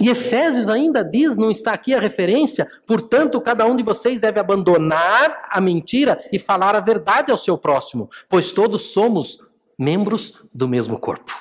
E 0.00 0.08
Efésios 0.08 0.68
ainda 0.68 1.02
diz, 1.02 1.36
não 1.36 1.50
está 1.50 1.72
aqui 1.72 1.92
a 1.92 1.98
referência, 2.00 2.66
portanto, 2.86 3.40
cada 3.40 3.66
um 3.66 3.76
de 3.76 3.82
vocês 3.82 4.20
deve 4.20 4.38
abandonar 4.38 5.48
a 5.50 5.60
mentira 5.60 6.24
e 6.32 6.38
falar 6.38 6.76
a 6.76 6.80
verdade 6.80 7.32
ao 7.32 7.38
seu 7.38 7.58
próximo, 7.58 8.08
pois 8.28 8.52
todos 8.52 8.92
somos 8.92 9.44
membros 9.76 10.40
do 10.54 10.68
mesmo 10.68 10.98
corpo. 10.98 11.36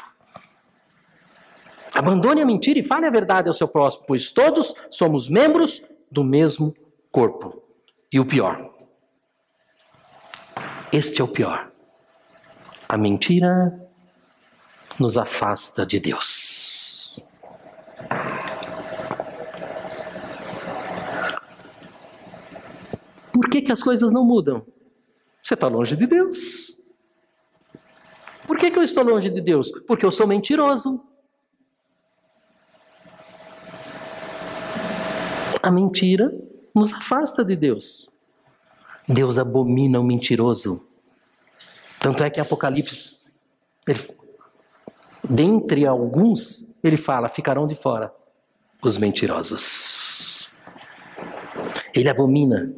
Abandone 1.94 2.42
a 2.42 2.46
mentira 2.46 2.80
e 2.80 2.84
fale 2.84 3.06
a 3.06 3.12
verdade 3.12 3.48
ao 3.48 3.54
seu 3.54 3.68
próximo, 3.68 4.06
pois 4.08 4.32
todos 4.32 4.74
somos 4.90 5.30
membros 5.30 5.84
do 6.12 6.24
mesmo 6.24 6.74
corpo. 7.12 7.62
E 8.12 8.20
o 8.20 8.26
pior, 8.26 8.67
este 10.92 11.22
é 11.22 11.24
o 11.24 11.28
pior. 11.28 11.72
A 12.88 12.98
mentira 12.98 13.78
nos 15.00 15.18
afasta 15.18 15.86
de 15.86 16.00
Deus. 16.00 17.26
Por 23.34 23.50
que, 23.50 23.62
que 23.62 23.72
as 23.72 23.84
coisas 23.84 24.12
não 24.12 24.26
mudam? 24.26 24.66
Você 25.42 25.54
está 25.54 25.68
longe 25.68 25.96
de 25.96 26.08
Deus. 26.08 26.92
Por 28.46 28.58
que, 28.58 28.72
que 28.72 28.80
eu 28.80 28.84
estou 28.84 29.04
longe 29.04 29.30
de 29.30 29.42
Deus? 29.42 29.70
Porque 29.86 30.06
eu 30.06 30.12
sou 30.12 30.26
mentiroso. 30.26 31.04
A 35.62 35.70
mentira 35.70 36.32
nos 36.74 36.94
afasta 36.94 37.44
de 37.44 37.56
Deus. 37.56 38.17
Deus 39.08 39.38
abomina 39.38 40.00
o 40.00 40.04
mentiroso. 40.04 40.84
Tanto 42.00 42.24
é 42.24 42.30
que 42.30 42.42
Apocalipse, 42.42 43.32
ele, 43.88 44.00
dentre 45.28 45.86
alguns, 45.86 46.76
ele 46.84 46.98
fala: 46.98 47.30
ficarão 47.30 47.66
de 47.66 47.76
fora 47.76 48.14
os 48.84 48.98
mentirosos. 48.98 50.48
Ele 51.94 52.10
abomina 52.10 52.72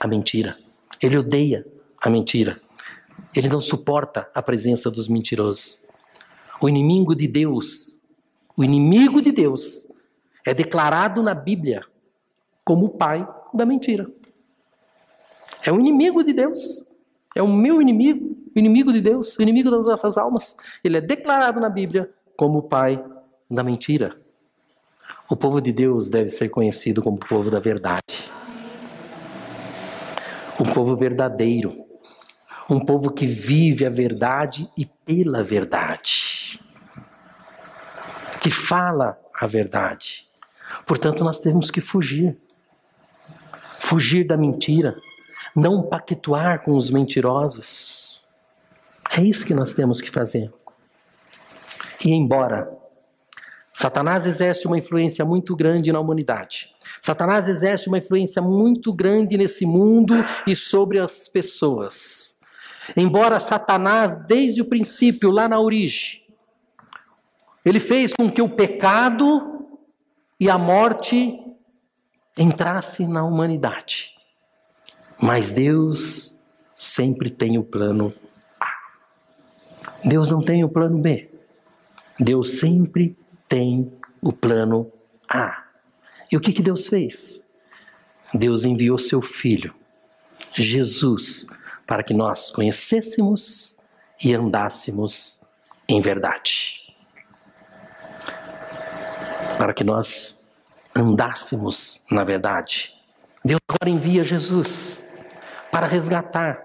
a 0.00 0.08
mentira. 0.08 0.58
Ele 1.00 1.18
odeia 1.18 1.66
a 2.00 2.10
mentira. 2.10 2.60
Ele 3.34 3.48
não 3.48 3.60
suporta 3.60 4.28
a 4.34 4.42
presença 4.42 4.90
dos 4.90 5.08
mentirosos. 5.08 5.84
O 6.60 6.68
inimigo 6.68 7.14
de 7.14 7.28
Deus, 7.28 8.02
o 8.56 8.64
inimigo 8.64 9.20
de 9.20 9.30
Deus, 9.30 9.90
é 10.46 10.54
declarado 10.54 11.22
na 11.22 11.34
Bíblia 11.34 11.84
como 12.64 12.86
o 12.86 12.90
pai 12.90 13.26
da 13.52 13.66
mentira. 13.66 14.10
É 15.64 15.72
o 15.72 15.80
inimigo 15.80 16.22
de 16.22 16.32
Deus. 16.32 16.84
É 17.34 17.42
o 17.42 17.48
meu 17.48 17.82
inimigo, 17.82 18.36
o 18.54 18.58
inimigo 18.58 18.92
de 18.92 19.00
Deus, 19.00 19.36
o 19.36 19.42
inimigo 19.42 19.70
das 19.70 19.84
nossas 19.84 20.16
almas. 20.16 20.56
Ele 20.84 20.98
é 20.98 21.00
declarado 21.00 21.58
na 21.58 21.68
Bíblia 21.68 22.08
como 22.36 22.58
o 22.58 22.62
pai 22.62 23.02
da 23.50 23.64
mentira. 23.64 24.16
O 25.28 25.34
povo 25.34 25.60
de 25.60 25.72
Deus 25.72 26.08
deve 26.08 26.28
ser 26.28 26.48
conhecido 26.48 27.02
como 27.02 27.16
o 27.16 27.26
povo 27.26 27.50
da 27.50 27.58
verdade. 27.58 28.30
Um 30.60 30.64
povo 30.64 30.94
verdadeiro. 30.96 31.72
Um 32.70 32.78
povo 32.78 33.10
que 33.10 33.26
vive 33.26 33.84
a 33.84 33.90
verdade 33.90 34.70
e 34.76 34.86
pela 34.86 35.42
verdade. 35.42 36.60
Que 38.40 38.50
fala 38.50 39.18
a 39.34 39.46
verdade. 39.46 40.28
Portanto, 40.86 41.24
nós 41.24 41.38
temos 41.38 41.70
que 41.70 41.80
fugir. 41.80 42.36
Fugir 43.78 44.26
da 44.26 44.36
mentira. 44.36 44.96
Não 45.54 45.82
pactuar 45.82 46.62
com 46.62 46.76
os 46.76 46.90
mentirosos. 46.90 48.26
É 49.16 49.22
isso 49.22 49.46
que 49.46 49.54
nós 49.54 49.72
temos 49.72 50.00
que 50.00 50.10
fazer. 50.10 50.52
E 52.04 52.12
embora 52.12 52.68
Satanás 53.72 54.24
exerce 54.24 54.66
uma 54.66 54.78
influência 54.78 55.24
muito 55.24 55.56
grande 55.56 55.90
na 55.90 55.98
humanidade. 55.98 56.74
Satanás 57.00 57.48
exerce 57.48 57.88
uma 57.88 57.98
influência 57.98 58.40
muito 58.40 58.92
grande 58.92 59.36
nesse 59.36 59.66
mundo 59.66 60.14
e 60.46 60.54
sobre 60.54 60.98
as 60.98 61.28
pessoas. 61.28 62.40
Embora 62.96 63.40
Satanás, 63.40 64.14
desde 64.26 64.60
o 64.60 64.64
princípio, 64.64 65.30
lá 65.30 65.48
na 65.48 65.58
origem, 65.58 66.22
ele 67.64 67.80
fez 67.80 68.12
com 68.12 68.30
que 68.30 68.42
o 68.42 68.48
pecado 68.48 69.66
e 70.38 70.48
a 70.48 70.56
morte 70.56 71.40
entrasse 72.38 73.06
na 73.06 73.24
humanidade. 73.24 74.13
Mas 75.24 75.50
Deus 75.50 76.44
sempre 76.74 77.30
tem 77.30 77.56
o 77.56 77.64
plano 77.64 78.12
A. 78.60 78.74
Deus 80.04 80.30
não 80.30 80.38
tem 80.38 80.62
o 80.62 80.68
plano 80.68 80.98
B. 80.98 81.30
Deus 82.20 82.58
sempre 82.58 83.16
tem 83.48 83.90
o 84.20 84.34
plano 84.34 84.92
A. 85.26 85.64
E 86.30 86.36
o 86.36 86.40
que, 86.40 86.52
que 86.52 86.62
Deus 86.62 86.88
fez? 86.88 87.48
Deus 88.34 88.66
enviou 88.66 88.98
seu 88.98 89.22
Filho, 89.22 89.74
Jesus, 90.52 91.46
para 91.86 92.02
que 92.02 92.12
nós 92.12 92.50
conhecêssemos 92.50 93.78
e 94.22 94.34
andássemos 94.34 95.46
em 95.88 96.02
verdade. 96.02 96.94
Para 99.56 99.72
que 99.72 99.84
nós 99.84 100.54
andássemos 100.94 102.04
na 102.10 102.24
verdade. 102.24 102.92
Deus 103.42 103.60
agora 103.70 103.88
envia 103.88 104.22
Jesus 104.22 105.03
para 105.74 105.88
resgatar 105.88 106.64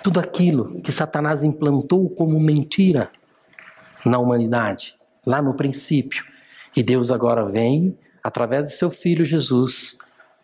tudo 0.00 0.20
aquilo 0.20 0.80
que 0.80 0.92
Satanás 0.92 1.42
implantou 1.42 2.08
como 2.08 2.38
mentira 2.38 3.10
na 4.06 4.16
humanidade, 4.20 4.96
lá 5.26 5.42
no 5.42 5.56
princípio. 5.56 6.24
E 6.76 6.84
Deus 6.84 7.10
agora 7.10 7.44
vem, 7.44 7.98
através 8.22 8.66
de 8.66 8.76
seu 8.76 8.92
Filho 8.92 9.24
Jesus, 9.24 9.98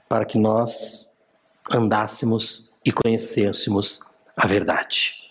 para 0.08 0.24
que 0.24 0.40
nós 0.40 1.22
andássemos 1.70 2.72
e 2.84 2.90
conhecêssemos 2.90 4.00
a 4.36 4.44
verdade. 4.44 5.22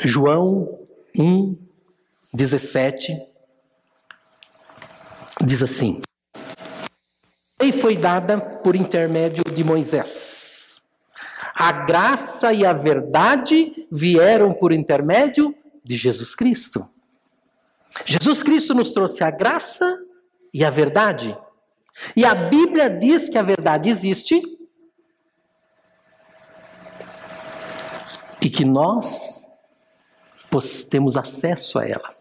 João 0.00 0.78
1, 1.18 1.56
17 2.34 3.18
diz 5.42 5.62
assim: 5.62 6.02
lei 7.60 7.72
foi 7.72 7.96
dada 7.96 8.38
por 8.38 8.76
intermédio 8.76 9.42
de 9.44 9.64
Moisés. 9.64 10.90
A 11.54 11.72
graça 11.72 12.52
e 12.52 12.66
a 12.66 12.72
verdade 12.72 13.86
vieram 13.90 14.52
por 14.52 14.72
intermédio 14.72 15.54
de 15.82 15.96
Jesus 15.96 16.34
Cristo. 16.34 16.88
Jesus 18.04 18.42
Cristo 18.42 18.74
nos 18.74 18.92
trouxe 18.92 19.24
a 19.24 19.30
graça 19.30 19.98
e 20.52 20.64
a 20.64 20.70
verdade. 20.70 21.36
E 22.14 22.26
a 22.26 22.34
Bíblia 22.34 22.90
diz 22.90 23.28
que 23.28 23.38
a 23.38 23.42
verdade 23.42 23.88
existe 23.88 24.40
e 28.40 28.50
que 28.50 28.64
nós 28.64 29.46
temos 30.90 31.16
acesso 31.16 31.78
a 31.78 31.86
ela. 31.86 32.14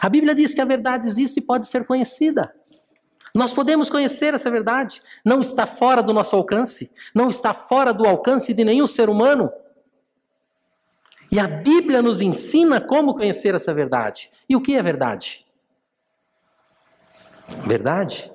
A 0.00 0.08
Bíblia 0.08 0.34
diz 0.34 0.54
que 0.54 0.60
a 0.60 0.64
verdade 0.64 1.08
existe 1.08 1.38
e 1.38 1.42
pode 1.42 1.68
ser 1.68 1.84
conhecida. 1.84 2.54
Nós 3.34 3.52
podemos 3.52 3.90
conhecer 3.90 4.32
essa 4.32 4.48
verdade. 4.48 5.02
Não 5.24 5.40
está 5.40 5.66
fora 5.66 6.00
do 6.00 6.12
nosso 6.12 6.36
alcance. 6.36 6.92
Não 7.12 7.28
está 7.28 7.52
fora 7.52 7.92
do 7.92 8.06
alcance 8.06 8.54
de 8.54 8.64
nenhum 8.64 8.86
ser 8.86 9.08
humano. 9.08 9.50
E 11.32 11.40
a 11.40 11.48
Bíblia 11.48 12.00
nos 12.00 12.20
ensina 12.20 12.80
como 12.80 13.14
conhecer 13.14 13.56
essa 13.56 13.74
verdade. 13.74 14.30
E 14.48 14.54
o 14.54 14.60
que 14.60 14.76
é 14.76 14.82
verdade? 14.82 15.44
Verdade 17.66 18.30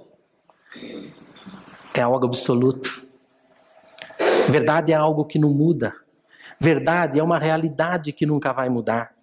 é 1.94 2.02
algo 2.02 2.26
absoluto. 2.26 3.08
Verdade 4.50 4.92
é 4.92 4.96
algo 4.96 5.24
que 5.24 5.40
não 5.40 5.50
muda. 5.50 5.96
Verdade 6.60 7.20
é 7.20 7.24
uma 7.24 7.40
realidade 7.40 8.12
que 8.12 8.26
nunca 8.26 8.52
vai 8.52 8.68
mudar. 8.68 9.16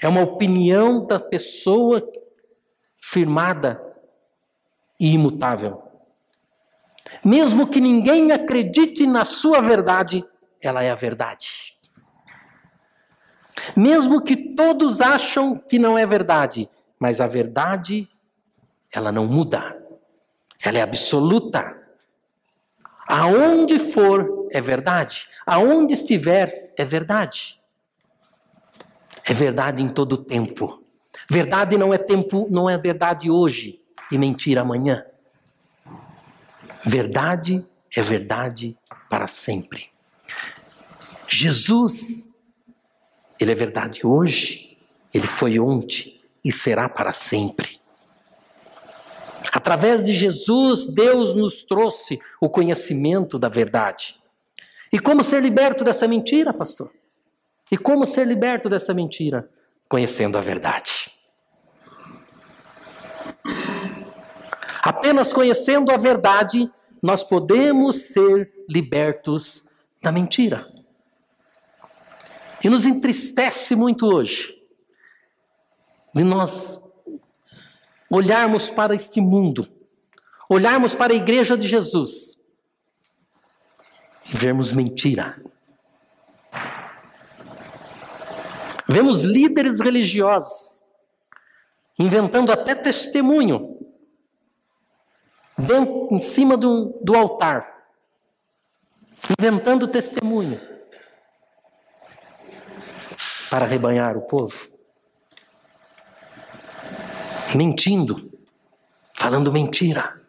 É 0.00 0.06
uma 0.06 0.22
opinião 0.22 1.04
da 1.04 1.18
pessoa 1.18 2.08
firmada 2.96 3.89
e 5.00 5.14
imutável. 5.14 5.82
Mesmo 7.24 7.66
que 7.66 7.80
ninguém 7.80 8.30
acredite 8.30 9.06
na 9.06 9.24
sua 9.24 9.62
verdade, 9.62 10.22
ela 10.60 10.82
é 10.82 10.90
a 10.90 10.94
verdade. 10.94 11.74
Mesmo 13.74 14.20
que 14.20 14.36
todos 14.36 15.00
acham 15.00 15.56
que 15.56 15.78
não 15.78 15.96
é 15.96 16.06
verdade, 16.06 16.68
mas 16.98 17.20
a 17.20 17.26
verdade, 17.26 18.08
ela 18.92 19.10
não 19.10 19.26
muda. 19.26 19.78
Ela 20.62 20.78
é 20.78 20.82
absoluta. 20.82 21.78
Aonde 23.08 23.78
for 23.78 24.48
é 24.52 24.60
verdade. 24.60 25.28
Aonde 25.46 25.94
estiver 25.94 26.72
é 26.76 26.84
verdade. 26.84 27.58
É 29.24 29.32
verdade 29.32 29.82
em 29.82 29.88
todo 29.88 30.16
tempo. 30.16 30.82
Verdade 31.28 31.78
não 31.78 31.94
é 31.94 31.98
tempo, 31.98 32.46
não 32.50 32.68
é 32.68 32.76
verdade 32.76 33.30
hoje 33.30 33.79
e 34.10 34.18
mentira 34.18 34.62
amanhã. 34.62 35.04
Verdade 36.84 37.64
é 37.94 38.00
verdade 38.00 38.76
para 39.08 39.26
sempre. 39.26 39.88
Jesus 41.28 42.30
ele 43.40 43.52
é 43.52 43.54
verdade 43.54 44.06
hoje, 44.06 44.76
ele 45.14 45.26
foi 45.26 45.58
ontem 45.58 46.20
e 46.44 46.52
será 46.52 46.90
para 46.90 47.12
sempre. 47.14 47.80
Através 49.50 50.04
de 50.04 50.14
Jesus, 50.14 50.86
Deus 50.86 51.34
nos 51.34 51.62
trouxe 51.62 52.20
o 52.38 52.50
conhecimento 52.50 53.38
da 53.38 53.48
verdade. 53.48 54.20
E 54.92 54.98
como 54.98 55.24
ser 55.24 55.42
liberto 55.42 55.82
dessa 55.82 56.06
mentira, 56.06 56.52
pastor? 56.52 56.92
E 57.72 57.78
como 57.78 58.06
ser 58.06 58.26
liberto 58.26 58.68
dessa 58.68 58.92
mentira? 58.92 59.48
Conhecendo 59.88 60.36
a 60.36 60.40
verdade. 60.40 61.09
Apenas 64.82 65.32
conhecendo 65.32 65.92
a 65.92 65.98
verdade, 65.98 66.70
nós 67.02 67.22
podemos 67.22 68.12
ser 68.12 68.52
libertos 68.68 69.68
da 70.02 70.10
mentira. 70.10 70.66
E 72.62 72.68
nos 72.68 72.84
entristece 72.84 73.74
muito 73.74 74.06
hoje 74.06 74.58
de 76.14 76.24
nós 76.24 76.90
olharmos 78.10 78.68
para 78.68 78.94
este 78.94 79.20
mundo, 79.20 79.66
olharmos 80.48 80.94
para 80.94 81.12
a 81.12 81.16
igreja 81.16 81.56
de 81.56 81.68
Jesus 81.68 82.40
e 84.32 84.36
vermos 84.36 84.72
mentira. 84.72 85.42
Vemos 88.88 89.22
líderes 89.22 89.78
religiosos 89.78 90.80
inventando 91.98 92.50
até 92.50 92.74
testemunho 92.74 93.79
dentro, 95.60 96.08
em 96.10 96.18
cima 96.18 96.56
do, 96.56 96.98
do 97.02 97.16
altar, 97.16 97.84
inventando 99.38 99.86
testemunho 99.88 100.60
para 103.48 103.66
rebanhar 103.66 104.16
o 104.16 104.22
povo? 104.22 104.68
Mentindo, 107.54 108.30
falando 109.14 109.52
mentira. 109.52 110.20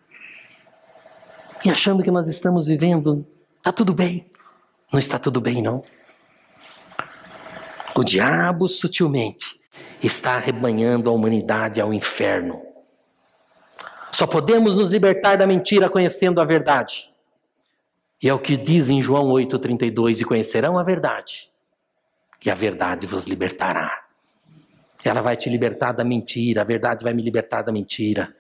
E 1.64 1.70
achando 1.70 2.02
que 2.02 2.10
nós 2.10 2.28
estamos 2.28 2.68
vivendo, 2.68 3.26
está 3.58 3.72
tudo 3.72 3.94
bem. 3.94 4.30
Não 4.92 5.00
está 5.00 5.20
tudo 5.20 5.40
bem, 5.40 5.62
não. 5.62 5.82
O 7.96 8.04
diabo 8.04 8.68
sutilmente 8.68 9.56
está 10.02 10.36
arrebanhando 10.36 11.10
a 11.10 11.14
humanidade 11.14 11.80
ao 11.80 11.94
inferno. 11.94 12.71
Só 14.22 14.28
podemos 14.28 14.76
nos 14.76 14.92
libertar 14.92 15.36
da 15.36 15.48
mentira 15.48 15.90
conhecendo 15.90 16.40
a 16.40 16.46
verdade. 16.46 17.12
E 18.22 18.30
é 18.30 18.34
o 18.36 18.38
que 18.38 18.56
diz 18.56 18.88
em 18.88 19.02
João 19.02 19.30
8,32: 19.30 20.22
E 20.22 20.24
conhecerão 20.24 20.78
a 20.78 20.84
verdade, 20.84 21.50
e 22.46 22.52
a 22.52 22.54
verdade 22.54 23.08
vos 23.08 23.26
libertará. 23.26 24.04
Ela 25.04 25.22
vai 25.22 25.36
te 25.36 25.50
libertar 25.50 25.94
da 25.94 26.04
mentira, 26.04 26.62
a 26.62 26.64
verdade 26.64 27.04
vai 27.04 27.16
me 27.16 27.24
libertar 27.24 27.64
da 27.64 27.72
mentira, 27.72 28.32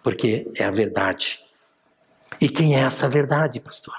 porque 0.00 0.48
é 0.54 0.62
a 0.62 0.70
verdade. 0.70 1.40
E 2.40 2.48
quem 2.48 2.76
é 2.76 2.84
essa 2.84 3.08
verdade, 3.08 3.58
pastor? 3.58 3.96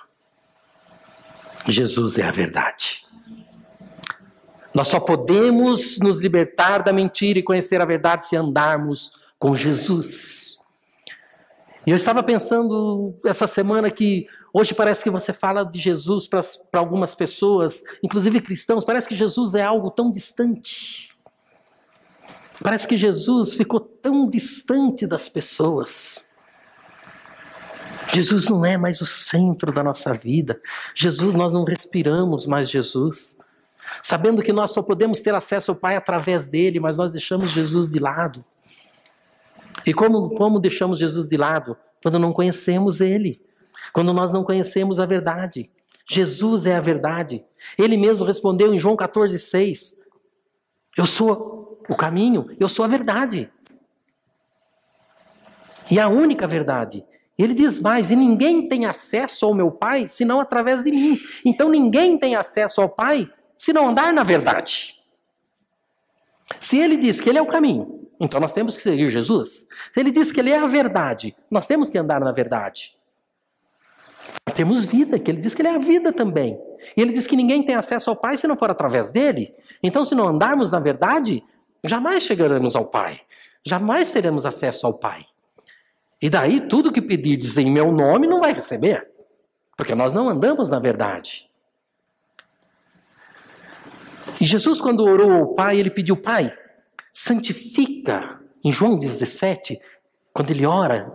Jesus 1.68 2.20
é 2.20 2.24
a 2.24 2.32
verdade. 2.32 3.06
Nós 4.74 4.88
só 4.88 4.98
podemos 4.98 6.00
nos 6.00 6.22
libertar 6.22 6.82
da 6.82 6.94
mentira 6.94 7.38
e 7.38 7.44
conhecer 7.44 7.82
a 7.82 7.86
verdade 7.86 8.30
se 8.30 8.38
andarmos 8.38 9.12
com 9.38 9.54
Jesus. 9.54 10.51
E 11.86 11.90
eu 11.90 11.96
estava 11.96 12.22
pensando 12.22 13.16
essa 13.26 13.48
semana 13.48 13.90
que 13.90 14.28
hoje 14.54 14.74
parece 14.74 15.04
que 15.04 15.10
você 15.10 15.34
fala 15.34 15.64
de 15.64 15.80
Jesus 15.80 16.28
para 16.28 16.42
algumas 16.80 17.16
pessoas, 17.16 17.82
inclusive 18.04 18.40
cristãos, 18.42 18.86
parece 18.86 19.08
que 19.08 19.16
Jesus 19.16 19.56
é 19.56 19.64
algo 19.64 19.90
tão 19.90 20.12
distante. 20.12 21.10
Parece 22.62 22.88
que 22.88 22.98
Jesus 22.98 23.56
ficou 23.56 23.80
tão 23.80 24.30
distante 24.30 25.08
das 25.08 25.28
pessoas. 25.28 26.30
Jesus 28.14 28.48
não 28.48 28.64
é 28.66 28.78
mais 28.78 29.02
o 29.02 29.06
centro 29.06 29.72
da 29.72 29.84
nossa 29.84 30.14
vida. 30.14 30.62
Jesus, 30.94 31.34
nós 31.34 31.54
não 31.54 31.64
respiramos 31.64 32.46
mais 32.46 32.70
Jesus. 32.70 33.40
Sabendo 34.02 34.44
que 34.44 34.54
nós 34.54 34.72
só 34.72 34.84
podemos 34.84 35.20
ter 35.22 35.34
acesso 35.34 35.72
ao 35.72 35.78
Pai 35.78 35.96
através 35.96 36.46
dele, 36.46 36.80
mas 36.80 36.98
nós 36.98 37.12
deixamos 37.12 37.50
Jesus 37.50 37.90
de 37.90 38.00
lado. 38.00 38.44
E 39.86 39.94
como, 39.94 40.30
como 40.36 40.60
deixamos 40.60 41.00
Jesus 41.00 41.28
de 41.28 41.38
lado? 41.38 41.78
Quando 42.02 42.20
não 42.20 42.34
conhecemos 42.34 43.02
ele. 43.02 43.42
Quando 43.94 44.14
nós 44.14 44.32
não 44.32 44.44
conhecemos 44.44 45.00
a 45.00 45.06
verdade. 45.06 45.70
Jesus 46.10 46.66
é 46.66 46.76
a 46.76 46.82
verdade. 46.82 47.44
Ele 47.78 47.98
mesmo 47.98 48.26
respondeu 48.26 48.74
em 48.74 48.80
João 48.80 48.96
14, 48.96 49.38
6. 49.40 50.02
Eu 50.98 51.06
sou 51.06 51.80
o 51.88 51.96
caminho, 51.96 52.56
eu 52.60 52.68
sou 52.68 52.84
a 52.84 52.88
verdade. 52.88 53.50
E 55.90 56.00
a 56.00 56.08
única 56.08 56.48
verdade. 56.48 57.06
Ele 57.38 57.54
diz 57.54 57.80
mais: 57.80 58.12
e 58.12 58.16
ninguém 58.16 58.68
tem 58.68 58.86
acesso 58.86 59.46
ao 59.46 59.54
meu 59.54 59.72
Pai 59.72 60.08
senão 60.08 60.40
através 60.40 60.84
de 60.84 60.92
mim. 60.92 61.20
Então 61.46 61.70
ninguém 61.70 62.18
tem 62.18 62.36
acesso 62.36 62.82
ao 62.82 62.90
Pai 62.90 63.30
se 63.58 63.74
não 63.74 63.90
andar 63.90 64.14
na 64.14 64.24
verdade. 64.24 64.96
Se 66.60 66.78
ele 66.78 66.98
diz 66.98 67.20
que 67.20 67.30
ele 67.30 67.38
é 67.38 67.42
o 67.42 67.48
caminho, 67.48 68.01
então 68.22 68.40
nós 68.40 68.54
temos 68.54 68.78
que 68.78 68.84
seguir 68.84 69.10
Jesus. 69.10 69.68
Ele 69.98 70.12
diz 70.12 70.32
que 70.32 70.40
ele 70.40 70.52
é 70.52 70.60
a 70.60 70.68
verdade, 70.68 71.36
nós 71.50 71.66
temos 71.66 71.90
que 71.90 71.98
andar 71.98 72.22
na 72.22 72.32
verdade. 72.32 72.96
Temos 74.56 74.86
vida, 74.86 75.18
que 75.18 75.32
ele 75.32 75.42
diz 75.42 75.56
que 75.56 75.62
ele 75.64 75.70
é 75.70 75.76
a 75.76 75.80
vida 75.80 76.14
também. 76.14 76.60
E 76.96 77.02
ele 77.02 77.12
diz 77.12 77.26
que 77.26 77.36
ninguém 77.36 77.64
tem 77.64 77.74
acesso 77.74 78.12
ao 78.12 78.16
Pai 78.16 78.38
se 78.38 78.48
não 78.48 78.56
for 78.56 78.70
através 78.70 79.10
dele. 79.10 79.56
Então, 79.82 80.06
se 80.06 80.14
não 80.14 80.28
andarmos 80.28 80.70
na 80.70 80.80
verdade, 80.80 81.44
jamais 81.84 82.24
chegaremos 82.24 82.76
ao 82.76 82.86
Pai. 82.86 83.22
Jamais 83.66 84.12
teremos 84.12 84.46
acesso 84.46 84.86
ao 84.86 84.94
Pai. 84.94 85.26
E 86.22 86.30
daí, 86.30 86.62
tudo 86.62 86.92
que 86.92 87.02
pedirdes 87.02 87.58
em 87.58 87.72
meu 87.72 87.92
nome 87.92 88.28
não 88.28 88.40
vai 88.40 88.54
receber. 88.54 89.10
Porque 89.76 89.96
nós 89.96 90.14
não 90.14 90.30
andamos 90.30 90.70
na 90.70 90.80
verdade. 90.80 91.50
E 94.40 94.46
Jesus, 94.46 94.80
quando 94.80 95.04
orou 95.04 95.32
ao 95.32 95.56
Pai, 95.56 95.78
ele 95.78 95.90
pediu: 95.90 96.16
Pai, 96.16 96.52
santifica. 97.14 98.40
Em 98.64 98.72
João 98.72 98.98
17, 98.98 99.82
quando 100.34 100.52
ele 100.52 100.66
ora, 100.66 101.12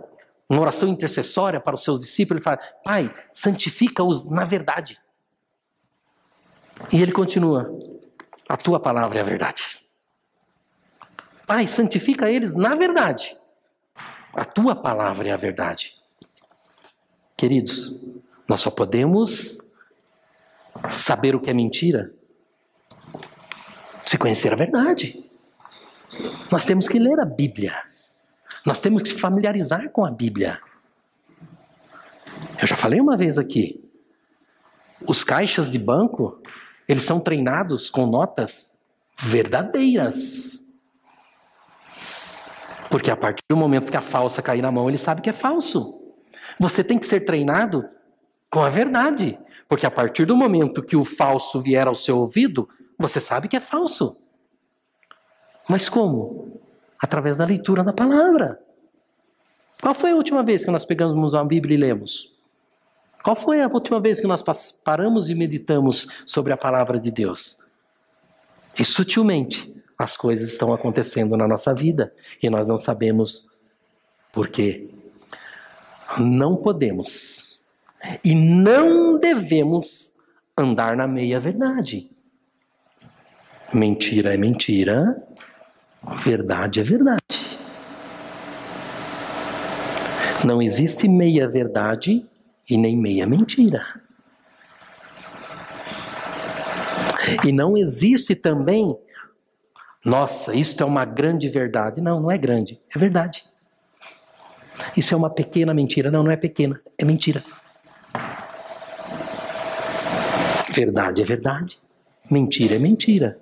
uma 0.49 0.61
oração 0.61 0.87
intercessória 0.87 1.59
para 1.59 1.75
os 1.75 1.83
seus 1.83 1.99
discípulos, 1.99 2.39
ele 2.39 2.43
fala: 2.43 2.59
Pai, 2.83 3.13
santifica-os 3.33 4.29
na 4.29 4.45
verdade. 4.45 4.99
E 6.91 7.01
ele 7.01 7.11
continua: 7.11 7.69
A 8.47 8.57
tua 8.57 8.79
palavra 8.79 9.17
é 9.17 9.21
a 9.21 9.25
verdade. 9.25 9.85
Pai, 11.45 11.65
santifica 11.67 12.29
eles 12.29 12.55
na 12.55 12.75
verdade. 12.75 13.37
A 14.33 14.45
tua 14.45 14.75
palavra 14.75 15.29
é 15.29 15.31
a 15.31 15.37
verdade. 15.37 15.95
Queridos, 17.35 17.99
nós 18.47 18.61
só 18.61 18.69
podemos 18.69 19.59
saber 20.89 21.35
o 21.35 21.39
que 21.39 21.49
é 21.49 21.53
mentira 21.53 22.13
se 24.05 24.17
conhecer 24.17 24.53
a 24.53 24.55
verdade. 24.55 25.26
Nós 26.51 26.65
temos 26.65 26.87
que 26.87 26.99
ler 26.99 27.19
a 27.19 27.25
Bíblia. 27.25 27.73
Nós 28.65 28.79
temos 28.79 29.03
que 29.03 29.09
se 29.09 29.15
familiarizar 29.15 29.89
com 29.89 30.05
a 30.05 30.11
Bíblia. 30.11 30.59
Eu 32.59 32.67
já 32.67 32.75
falei 32.75 32.99
uma 32.99 33.15
vez 33.15 33.37
aqui. 33.37 33.83
Os 35.07 35.23
caixas 35.23 35.69
de 35.69 35.77
banco, 35.77 36.41
eles 36.87 37.03
são 37.03 37.19
treinados 37.19 37.89
com 37.89 38.05
notas 38.05 38.77
verdadeiras. 39.17 40.65
Porque 42.89 43.11
a 43.11 43.17
partir 43.17 43.43
do 43.49 43.57
momento 43.57 43.91
que 43.91 43.97
a 43.97 44.01
falsa 44.01 44.41
cair 44.41 44.61
na 44.61 44.71
mão, 44.71 44.87
ele 44.87 44.97
sabe 44.97 45.21
que 45.21 45.29
é 45.29 45.33
falso. 45.33 46.01
Você 46.59 46.83
tem 46.83 46.97
que 46.97 47.05
ser 47.05 47.21
treinado 47.21 47.85
com 48.49 48.61
a 48.61 48.69
verdade. 48.69 49.37
Porque 49.67 49.85
a 49.85 49.91
partir 49.91 50.25
do 50.25 50.35
momento 50.35 50.81
que 50.81 50.95
o 50.95 51.03
falso 51.03 51.61
vier 51.61 51.87
ao 51.87 51.95
seu 51.95 52.17
ouvido, 52.17 52.67
você 52.97 53.19
sabe 53.19 53.47
que 53.47 53.57
é 53.57 53.59
falso. 53.59 54.17
Mas 55.67 55.89
como? 55.89 56.59
Através 56.99 57.37
da 57.37 57.45
leitura 57.45 57.83
da 57.83 57.93
palavra. 57.93 58.59
Qual 59.81 59.93
foi 59.93 60.11
a 60.11 60.15
última 60.15 60.43
vez 60.43 60.65
que 60.65 60.71
nós 60.71 60.85
pegamos 60.85 61.33
uma 61.33 61.45
Bíblia 61.45 61.75
e 61.75 61.79
lemos? 61.79 62.33
Qual 63.23 63.35
foi 63.35 63.61
a 63.61 63.67
última 63.67 63.99
vez 63.99 64.19
que 64.19 64.27
nós 64.27 64.41
paramos 64.83 65.29
e 65.29 65.35
meditamos 65.35 66.07
sobre 66.25 66.53
a 66.53 66.57
palavra 66.57 66.99
de 66.99 67.11
Deus? 67.11 67.57
E 68.79 68.85
sutilmente 68.85 69.73
as 69.97 70.15
coisas 70.15 70.49
estão 70.49 70.73
acontecendo 70.73 71.35
na 71.35 71.47
nossa 71.47 71.73
vida 71.73 72.13
e 72.41 72.49
nós 72.49 72.67
não 72.67 72.77
sabemos 72.77 73.47
por 74.31 74.47
quê. 74.47 74.89
Não 76.19 76.55
podemos 76.55 77.65
e 78.23 78.33
não 78.33 79.17
devemos 79.17 80.19
andar 80.57 80.95
na 80.95 81.07
meia 81.07 81.39
verdade. 81.39 82.09
Mentira 83.73 84.33
é 84.33 84.37
mentira, 84.37 85.26
verdade 86.03 86.79
é 86.79 86.83
verdade. 86.83 87.57
Não 90.45 90.61
existe 90.61 91.07
meia 91.07 91.47
verdade 91.47 92.25
e 92.69 92.77
nem 92.77 92.97
meia 92.97 93.25
mentira. 93.25 93.85
E 97.45 97.51
não 97.51 97.77
existe 97.77 98.35
também 98.35 98.97
nossa, 100.07 100.55
isso 100.55 100.81
é 100.81 100.85
uma 100.85 101.03
grande 101.03 101.49
verdade. 101.49 101.99
Não, 101.99 102.17
não 102.21 102.31
é 102.31 102.37
grande, 102.37 102.79
é 102.95 102.97
verdade. 102.97 103.43
Isso 104.95 105.13
é 105.13 105.17
uma 105.17 105.29
pequena 105.29 105.73
mentira. 105.73 106.09
Não, 106.09 106.23
não 106.23 106.31
é 106.31 106.37
pequena, 106.37 106.79
é 106.97 107.03
mentira. 107.03 107.43
Verdade 110.73 111.21
é 111.21 111.25
verdade, 111.25 111.77
mentira 112.31 112.75
é 112.75 112.79
mentira. 112.79 113.37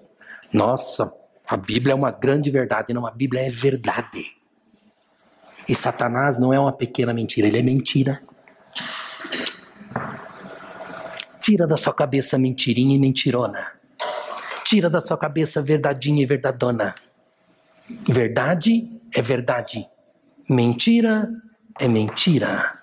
Nossa, 0.52 1.06
a 1.48 1.58
Bíblia 1.58 1.94
é 1.94 1.96
uma 1.96 2.12
grande 2.12 2.50
verdade, 2.50 2.94
não, 2.94 3.06
a 3.06 3.12
Bíblia 3.12 3.46
é 3.46 3.50
verdade. 3.50 4.36
E 5.68 5.76
Satanás 5.76 6.38
não 6.38 6.54
é 6.54 6.60
uma 6.60 6.76
pequena 6.76 7.14
mentira, 7.14 7.48
ele 7.48 7.60
é 7.60 7.62
mentira. 7.62 8.22
Tira 11.40 11.68
da 11.68 11.78
sua 11.78 11.94
cabeça 11.94 12.38
mentirinha 12.38 12.96
e 12.96 13.00
mentirona. 13.00 13.72
Tira 14.64 14.90
da 14.90 15.00
sua 15.00 15.18
cabeça 15.18 15.62
verdadinha 15.62 16.24
e 16.24 16.26
verdadona. 16.26 16.96
Verdade 18.08 18.90
é 19.14 19.22
verdade. 19.22 19.88
Mentira 20.50 21.30
é 21.80 21.88
mentira. 21.88 22.80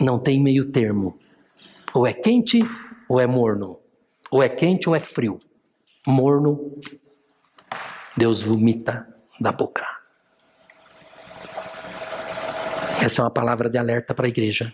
Não 0.00 0.20
tem 0.20 0.40
meio 0.40 0.70
termo. 0.70 1.18
Ou 1.92 2.06
é 2.06 2.12
quente 2.12 2.60
ou 3.08 3.20
é 3.20 3.26
morno. 3.26 3.80
Ou 4.30 4.42
é 4.42 4.48
quente 4.48 4.88
ou 4.88 4.94
é 4.94 5.00
frio. 5.00 5.38
Morno, 6.06 6.78
Deus 8.16 8.42
vomita 8.42 9.06
da 9.40 9.50
boca. 9.50 9.86
Essa 13.02 13.22
é 13.22 13.24
uma 13.24 13.30
palavra 13.30 13.68
de 13.68 13.78
alerta 13.78 14.14
para 14.14 14.26
a 14.26 14.28
igreja. 14.28 14.72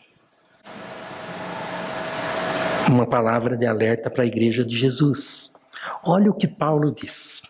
Uma 2.88 3.06
palavra 3.06 3.56
de 3.56 3.66
alerta 3.66 4.10
para 4.10 4.24
a 4.24 4.26
igreja 4.26 4.64
de 4.64 4.76
Jesus. 4.76 5.54
Olha 6.02 6.30
o 6.30 6.34
que 6.34 6.48
Paulo 6.48 6.92
diz. 6.92 7.42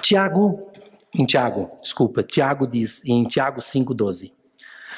Tiago, 0.00 0.70
em 1.14 1.26
Tiago, 1.26 1.76
desculpa, 1.82 2.22
Tiago 2.22 2.66
diz 2.66 3.04
em 3.04 3.24
Tiago 3.24 3.60
5,12: 3.60 4.32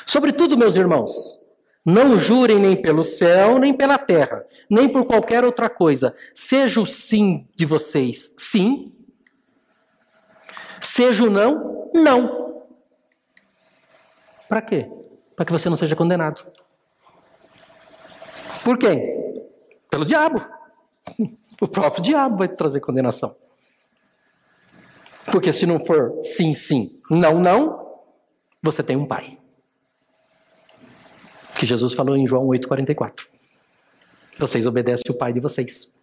Sobretudo, 0.04 0.56
meus 0.56 0.76
irmãos, 0.76 1.40
não 1.84 2.18
jurem 2.18 2.58
nem 2.58 2.80
pelo 2.80 3.04
céu, 3.04 3.58
nem 3.58 3.72
pela 3.72 3.98
terra, 3.98 4.44
nem 4.68 4.88
por 4.88 5.04
qualquer 5.06 5.44
outra 5.44 5.68
coisa. 5.70 6.14
Seja 6.34 6.80
o 6.80 6.86
sim 6.86 7.48
de 7.56 7.64
vocês, 7.64 8.34
sim. 8.38 8.92
Seja 10.80 11.24
o 11.24 11.30
não, 11.30 11.90
não. 11.94 12.64
Para 14.48 14.62
quê? 14.62 14.88
para 15.38 15.44
que 15.46 15.52
você 15.52 15.70
não 15.70 15.76
seja 15.76 15.94
condenado. 15.94 16.50
Por 18.64 18.76
quem? 18.76 19.00
Pelo 19.88 20.04
diabo. 20.04 20.44
O 21.60 21.66
próprio 21.66 22.00
diabo 22.04 22.36
vai 22.36 22.46
trazer 22.46 22.78
condenação. 22.78 23.34
Porque 25.26 25.52
se 25.52 25.66
não 25.66 25.84
for 25.84 26.20
sim, 26.22 26.54
sim, 26.54 27.00
não, 27.10 27.40
não, 27.40 27.98
você 28.62 28.80
tem 28.80 28.96
um 28.96 29.04
pai. 29.04 29.36
Que 31.58 31.66
Jesus 31.66 31.92
falou 31.92 32.16
em 32.16 32.24
João 32.24 32.46
8,44. 32.46 33.26
Vocês 34.38 34.64
obedecem 34.64 35.10
o 35.10 35.18
pai 35.18 35.32
de 35.32 35.40
vocês. 35.40 36.00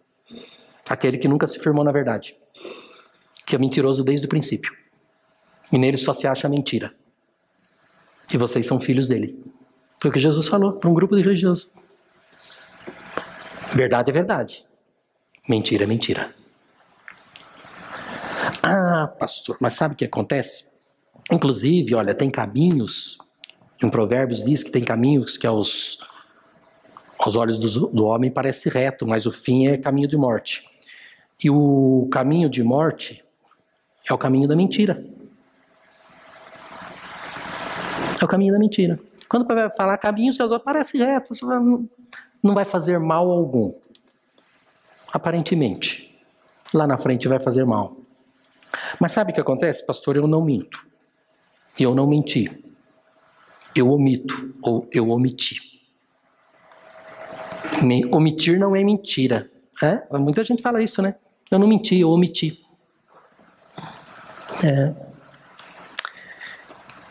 Aquele 0.86 1.16
que 1.16 1.26
nunca 1.26 1.46
se 1.46 1.58
firmou 1.58 1.82
na 1.82 1.90
verdade. 1.90 2.36
Que 3.46 3.56
é 3.56 3.58
mentiroso 3.58 4.04
desde 4.04 4.26
o 4.26 4.28
princípio. 4.28 4.76
E 5.72 5.78
nele 5.78 5.96
só 5.96 6.12
se 6.12 6.26
acha 6.26 6.46
mentira. 6.46 6.94
E 8.32 8.36
vocês 8.36 8.66
são 8.66 8.78
filhos 8.78 9.08
dele. 9.08 9.42
Foi 9.98 10.10
o 10.10 10.12
que 10.12 10.20
Jesus 10.20 10.46
falou 10.46 10.74
para 10.74 10.90
um 10.90 10.94
grupo 10.94 11.16
de 11.16 11.22
religiosos. 11.22 11.70
Verdade 13.72 14.10
é 14.10 14.12
verdade. 14.12 14.66
Mentira 15.48 15.84
é 15.84 15.86
mentira. 15.86 16.34
Ah, 18.62 19.08
pastor, 19.18 19.56
mas 19.60 19.72
sabe 19.72 19.94
o 19.94 19.96
que 19.96 20.04
acontece? 20.04 20.68
Inclusive, 21.32 21.94
olha, 21.94 22.14
tem 22.14 22.30
caminhos, 22.30 23.16
em 23.82 23.90
Provérbios 23.90 24.44
diz 24.44 24.62
que 24.62 24.70
tem 24.70 24.82
caminhos 24.82 25.36
que 25.36 25.46
aos, 25.46 25.98
aos 27.18 27.36
olhos 27.36 27.58
do, 27.58 27.88
do 27.88 28.04
homem 28.06 28.30
parece 28.30 28.68
reto, 28.68 29.06
mas 29.06 29.26
o 29.26 29.32
fim 29.32 29.68
é 29.68 29.76
caminho 29.76 30.08
de 30.08 30.16
morte. 30.16 30.64
E 31.42 31.50
o 31.50 32.08
caminho 32.10 32.48
de 32.48 32.62
morte 32.62 33.22
é 34.08 34.14
o 34.14 34.18
caminho 34.18 34.48
da 34.48 34.56
mentira. 34.56 35.04
É 38.20 38.24
o 38.24 38.28
caminho 38.28 38.52
da 38.52 38.58
mentira. 38.58 38.98
Quando 39.28 39.46
vai 39.46 39.68
falar 39.70 39.98
caminhos, 39.98 40.38
parece 40.64 40.96
reto, 40.96 41.34
não 42.42 42.54
vai 42.54 42.64
fazer 42.64 42.98
mal 42.98 43.30
algum. 43.30 43.72
Aparentemente. 45.12 46.06
Lá 46.72 46.86
na 46.86 46.96
frente 46.96 47.28
vai 47.28 47.40
fazer 47.40 47.64
mal. 47.64 47.96
Mas 49.00 49.12
sabe 49.12 49.32
o 49.32 49.34
que 49.34 49.40
acontece, 49.40 49.84
pastor? 49.84 50.16
Eu 50.16 50.26
não 50.26 50.42
minto. 50.44 50.84
Eu 51.78 51.94
não 51.94 52.06
menti. 52.06 52.64
Eu 53.76 53.90
omito 53.90 54.54
ou 54.62 54.88
eu 54.90 55.10
omiti. 55.10 55.60
Omitir 58.10 58.58
não 58.58 58.74
é 58.74 58.82
mentira. 58.82 59.50
É? 59.82 60.02
Muita 60.18 60.42
gente 60.44 60.62
fala 60.62 60.82
isso, 60.82 61.02
né? 61.02 61.16
Eu 61.50 61.58
não 61.58 61.68
menti, 61.68 61.98
eu 62.00 62.08
omiti. 62.08 62.58
É. 64.64 64.94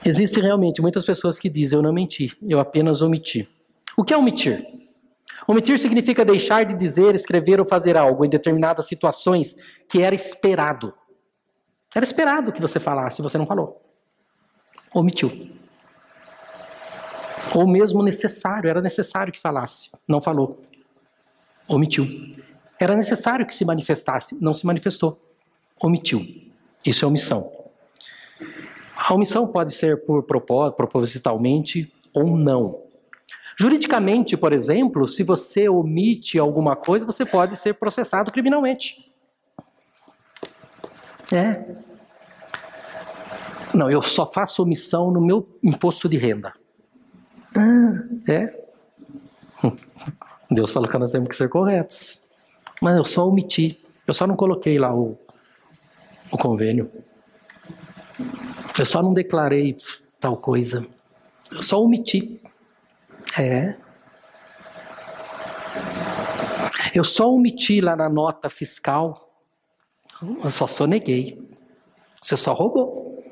Existem 0.03 0.43
realmente 0.43 0.81
muitas 0.81 1.05
pessoas 1.05 1.37
que 1.37 1.49
dizem: 1.49 1.77
Eu 1.77 1.83
não 1.83 1.93
menti, 1.93 2.35
eu 2.47 2.59
apenas 2.59 3.01
omiti. 3.01 3.47
O 3.95 4.03
que 4.03 4.13
é 4.13 4.17
omitir? 4.17 4.65
Omitir 5.47 5.77
significa 5.77 6.25
deixar 6.25 6.63
de 6.63 6.75
dizer, 6.75 7.13
escrever 7.13 7.59
ou 7.59 7.67
fazer 7.67 7.95
algo 7.95 8.25
em 8.25 8.29
determinadas 8.29 8.87
situações 8.87 9.55
que 9.87 10.01
era 10.01 10.15
esperado. 10.15 10.93
Era 11.93 12.03
esperado 12.03 12.51
que 12.51 12.61
você 12.61 12.79
falasse, 12.79 13.21
você 13.21 13.37
não 13.37 13.45
falou. 13.45 13.81
Omitiu. 14.93 15.54
Ou 17.55 17.65
mesmo 17.65 18.03
necessário, 18.03 18.69
era 18.69 18.81
necessário 18.81 19.31
que 19.31 19.39
falasse, 19.39 19.89
não 20.05 20.19
falou. 20.19 20.61
Omitiu. 21.69 22.05
Era 22.77 22.97
necessário 22.97 23.45
que 23.45 23.55
se 23.55 23.63
manifestasse, 23.63 24.37
não 24.41 24.53
se 24.53 24.65
manifestou. 24.65 25.17
Omitiu. 25.81 26.51
Isso 26.85 27.05
é 27.05 27.07
omissão. 27.07 27.49
A 28.97 29.13
omissão 29.13 29.47
pode 29.47 29.73
ser 29.73 30.05
por 30.05 30.23
propositalmente 30.23 31.89
ou 32.13 32.35
não. 32.35 32.83
Juridicamente, 33.57 34.35
por 34.35 34.51
exemplo, 34.51 35.07
se 35.07 35.23
você 35.23 35.69
omite 35.69 36.37
alguma 36.37 36.75
coisa, 36.75 37.05
você 37.05 37.25
pode 37.25 37.57
ser 37.57 37.75
processado 37.75 38.33
criminalmente. 38.33 39.09
É. 41.31 41.73
Não, 43.73 43.89
eu 43.89 44.01
só 44.01 44.25
faço 44.25 44.61
omissão 44.61 45.09
no 45.09 45.21
meu 45.21 45.47
imposto 45.63 46.09
de 46.09 46.17
renda. 46.17 46.53
Ah, 47.55 48.03
é. 48.27 48.65
Deus 50.51 50.71
falou 50.71 50.89
que 50.89 50.97
nós 50.97 51.11
temos 51.11 51.27
que 51.27 51.35
ser 51.35 51.49
corretos. 51.49 52.25
Mas 52.81 52.95
eu 52.97 53.05
só 53.05 53.27
omiti. 53.27 53.79
Eu 54.05 54.13
só 54.13 54.27
não 54.27 54.35
coloquei 54.35 54.77
lá 54.77 54.93
o, 54.93 55.17
o 56.31 56.37
convênio. 56.37 56.91
Eu 58.77 58.85
só 58.85 59.01
não 59.01 59.13
declarei 59.13 59.75
tal 60.19 60.37
coisa. 60.37 60.85
Eu 61.51 61.61
só 61.61 61.81
omiti. 61.81 62.41
É. 63.39 63.75
Eu 66.93 67.03
só 67.03 67.33
omiti 67.33 67.81
lá 67.81 67.95
na 67.95 68.09
nota 68.09 68.49
fiscal. 68.49 69.33
Eu 70.43 70.49
só 70.49 70.67
soneguei. 70.67 71.41
Você 72.21 72.37
só 72.37 72.53
roubou 72.53 73.23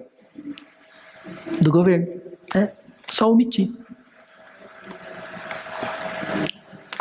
do 1.61 1.71
governo. 1.71 2.21
É. 2.55 2.73
Só 3.09 3.31
omiti. 3.31 3.73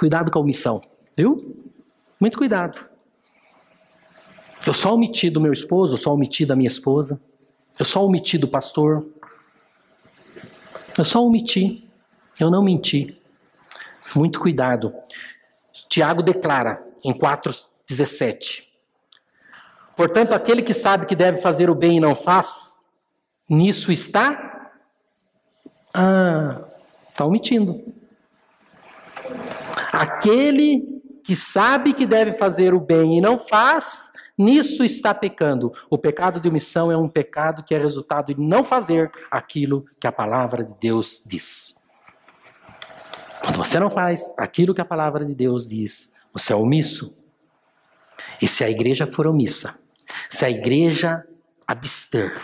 Cuidado 0.02 0.32
com 0.32 0.40
a 0.40 0.42
omissão, 0.42 0.80
viu? 1.16 1.64
Muito 2.18 2.36
cuidado. 2.36 2.90
Eu 4.66 4.74
só 4.74 4.92
omiti 4.96 5.30
do 5.30 5.40
meu 5.40 5.52
esposo, 5.52 5.94
eu 5.94 5.96
só 5.96 6.12
omiti 6.12 6.44
da 6.44 6.56
minha 6.56 6.66
esposa. 6.66 7.20
Eu 7.78 7.84
só 7.84 8.04
omiti 8.04 8.36
do 8.36 8.48
pastor. 8.48 9.08
Eu 10.98 11.04
só 11.04 11.24
omiti. 11.24 11.88
Eu 12.40 12.50
não 12.50 12.64
menti. 12.64 13.16
Muito 14.16 14.40
cuidado. 14.40 14.92
Tiago 15.88 16.20
declara 16.20 16.84
em 17.04 17.12
4,17: 17.12 18.64
Portanto, 19.96 20.32
aquele 20.32 20.62
que 20.62 20.74
sabe 20.74 21.06
que 21.06 21.14
deve 21.14 21.40
fazer 21.40 21.70
o 21.70 21.76
bem 21.76 21.98
e 21.98 22.00
não 22.00 22.16
faz, 22.16 22.84
nisso 23.48 23.92
está. 23.92 24.72
Ah, 25.94 26.60
está 27.08 27.24
omitindo. 27.24 28.01
Aquele 29.92 30.82
que 31.22 31.36
sabe 31.36 31.92
que 31.92 32.06
deve 32.06 32.32
fazer 32.32 32.74
o 32.74 32.80
bem 32.80 33.18
e 33.18 33.20
não 33.20 33.38
faz, 33.38 34.12
nisso 34.36 34.82
está 34.82 35.14
pecando. 35.14 35.72
O 35.90 35.98
pecado 35.98 36.40
de 36.40 36.48
omissão 36.48 36.90
é 36.90 36.96
um 36.96 37.08
pecado 37.08 37.62
que 37.62 37.74
é 37.74 37.78
resultado 37.78 38.34
de 38.34 38.40
não 38.40 38.64
fazer 38.64 39.10
aquilo 39.30 39.84
que 40.00 40.06
a 40.06 40.12
palavra 40.12 40.64
de 40.64 40.74
Deus 40.80 41.22
diz. 41.26 41.82
Quando 43.42 43.58
você 43.58 43.78
não 43.78 43.90
faz 43.90 44.34
aquilo 44.38 44.74
que 44.74 44.80
a 44.80 44.84
palavra 44.84 45.24
de 45.24 45.34
Deus 45.34 45.68
diz, 45.68 46.14
você 46.32 46.52
é 46.52 46.56
omisso. 46.56 47.16
E 48.40 48.48
se 48.48 48.64
a 48.64 48.70
igreja 48.70 49.06
for 49.06 49.26
omissa, 49.26 49.78
se 50.30 50.44
a 50.44 50.50
igreja 50.50 51.24
abster 51.66 52.40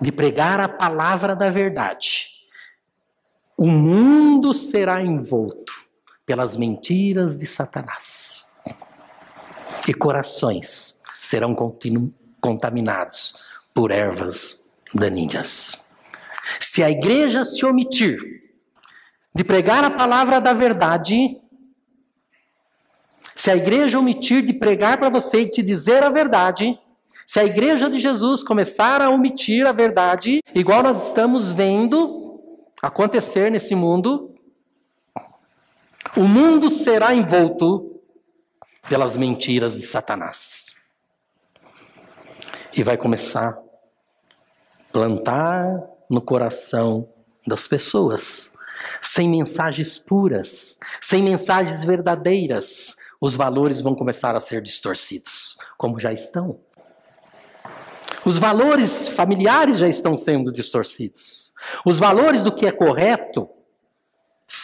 de 0.00 0.12
pregar 0.12 0.60
a 0.60 0.68
palavra 0.68 1.34
da 1.34 1.48
verdade, 1.48 2.28
o 3.56 3.66
mundo 3.66 4.52
será 4.52 5.00
envolto 5.00 5.85
pelas 6.26 6.56
mentiras 6.56 7.36
de 7.36 7.46
Satanás. 7.46 8.48
E 9.88 9.94
corações 9.94 11.00
serão 11.22 11.54
contaminados 12.40 13.44
por 13.72 13.92
ervas 13.92 14.74
daninhas. 14.92 15.86
Se 16.60 16.82
a 16.82 16.90
igreja 16.90 17.44
se 17.44 17.64
omitir 17.64 18.18
de 19.32 19.44
pregar 19.44 19.84
a 19.84 19.90
palavra 19.90 20.40
da 20.40 20.52
verdade, 20.52 21.40
se 23.34 23.50
a 23.50 23.56
igreja 23.56 23.98
omitir 23.98 24.44
de 24.44 24.52
pregar 24.52 24.98
para 24.98 25.10
você 25.10 25.42
e 25.42 25.50
te 25.50 25.62
dizer 25.62 26.02
a 26.02 26.10
verdade, 26.10 26.78
se 27.26 27.38
a 27.38 27.44
igreja 27.44 27.90
de 27.90 28.00
Jesus 28.00 28.42
começar 28.42 29.02
a 29.02 29.10
omitir 29.10 29.66
a 29.66 29.72
verdade, 29.72 30.40
igual 30.54 30.82
nós 30.82 31.08
estamos 31.08 31.52
vendo 31.52 32.40
acontecer 32.80 33.50
nesse 33.50 33.74
mundo, 33.74 34.35
o 36.16 36.22
mundo 36.22 36.70
será 36.70 37.14
envolto 37.14 38.00
pelas 38.88 39.16
mentiras 39.16 39.74
de 39.76 39.86
Satanás. 39.86 40.74
E 42.72 42.82
vai 42.82 42.96
começar 42.96 43.50
a 43.50 43.58
plantar 44.92 45.82
no 46.10 46.20
coração 46.20 47.08
das 47.46 47.66
pessoas 47.66 48.56
sem 49.02 49.28
mensagens 49.28 49.98
puras, 49.98 50.78
sem 51.00 51.22
mensagens 51.22 51.84
verdadeiras, 51.84 52.96
os 53.20 53.34
valores 53.34 53.80
vão 53.80 53.94
começar 53.94 54.36
a 54.36 54.40
ser 54.40 54.62
distorcidos, 54.62 55.56
como 55.78 55.98
já 55.98 56.12
estão. 56.12 56.60
Os 58.24 58.38
valores 58.38 59.08
familiares 59.08 59.78
já 59.78 59.88
estão 59.88 60.16
sendo 60.16 60.52
distorcidos. 60.52 61.52
Os 61.84 61.98
valores 61.98 62.42
do 62.42 62.54
que 62.54 62.66
é 62.66 62.72
correto, 62.72 63.48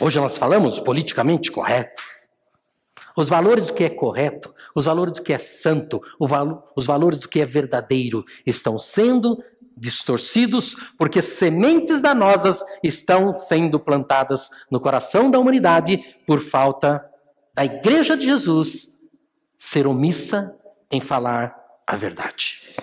hoje 0.01 0.19
nós 0.19 0.37
falamos 0.39 0.79
politicamente 0.79 1.51
correto. 1.51 2.03
Os 3.17 3.29
valores 3.29 3.67
do 3.67 3.75
que 3.75 3.85
é 3.85 3.91
correto, 3.91 4.55
os 4.75 4.87
valores 4.87 5.15
do 5.15 5.23
que 5.23 5.33
é 5.33 5.39
santo, 5.39 6.01
os 6.19 6.87
valores 6.87 7.19
do 7.19 7.29
que 7.29 7.41
é 7.41 7.45
verdadeiro 7.45 8.25
estão 8.47 8.79
sendo 8.79 9.43
distorcidos, 9.77 10.77
porque 10.97 11.21
sementes 11.21 12.01
danosas 12.01 12.63
estão 12.83 13.35
sendo 13.35 13.81
plantadas 13.81 14.49
no 14.71 14.81
coração 14.81 15.31
da 15.31 15.39
humanidade 15.39 15.99
por 16.27 16.41
falta 16.41 17.05
da 17.55 17.65
Igreja 17.65 18.17
de 18.17 18.25
Jesus 18.25 18.99
ser 19.59 19.87
omissa 19.87 20.57
em 20.91 21.01
falar 21.01 21.55
a 21.87 21.97
verdade. 21.97 22.75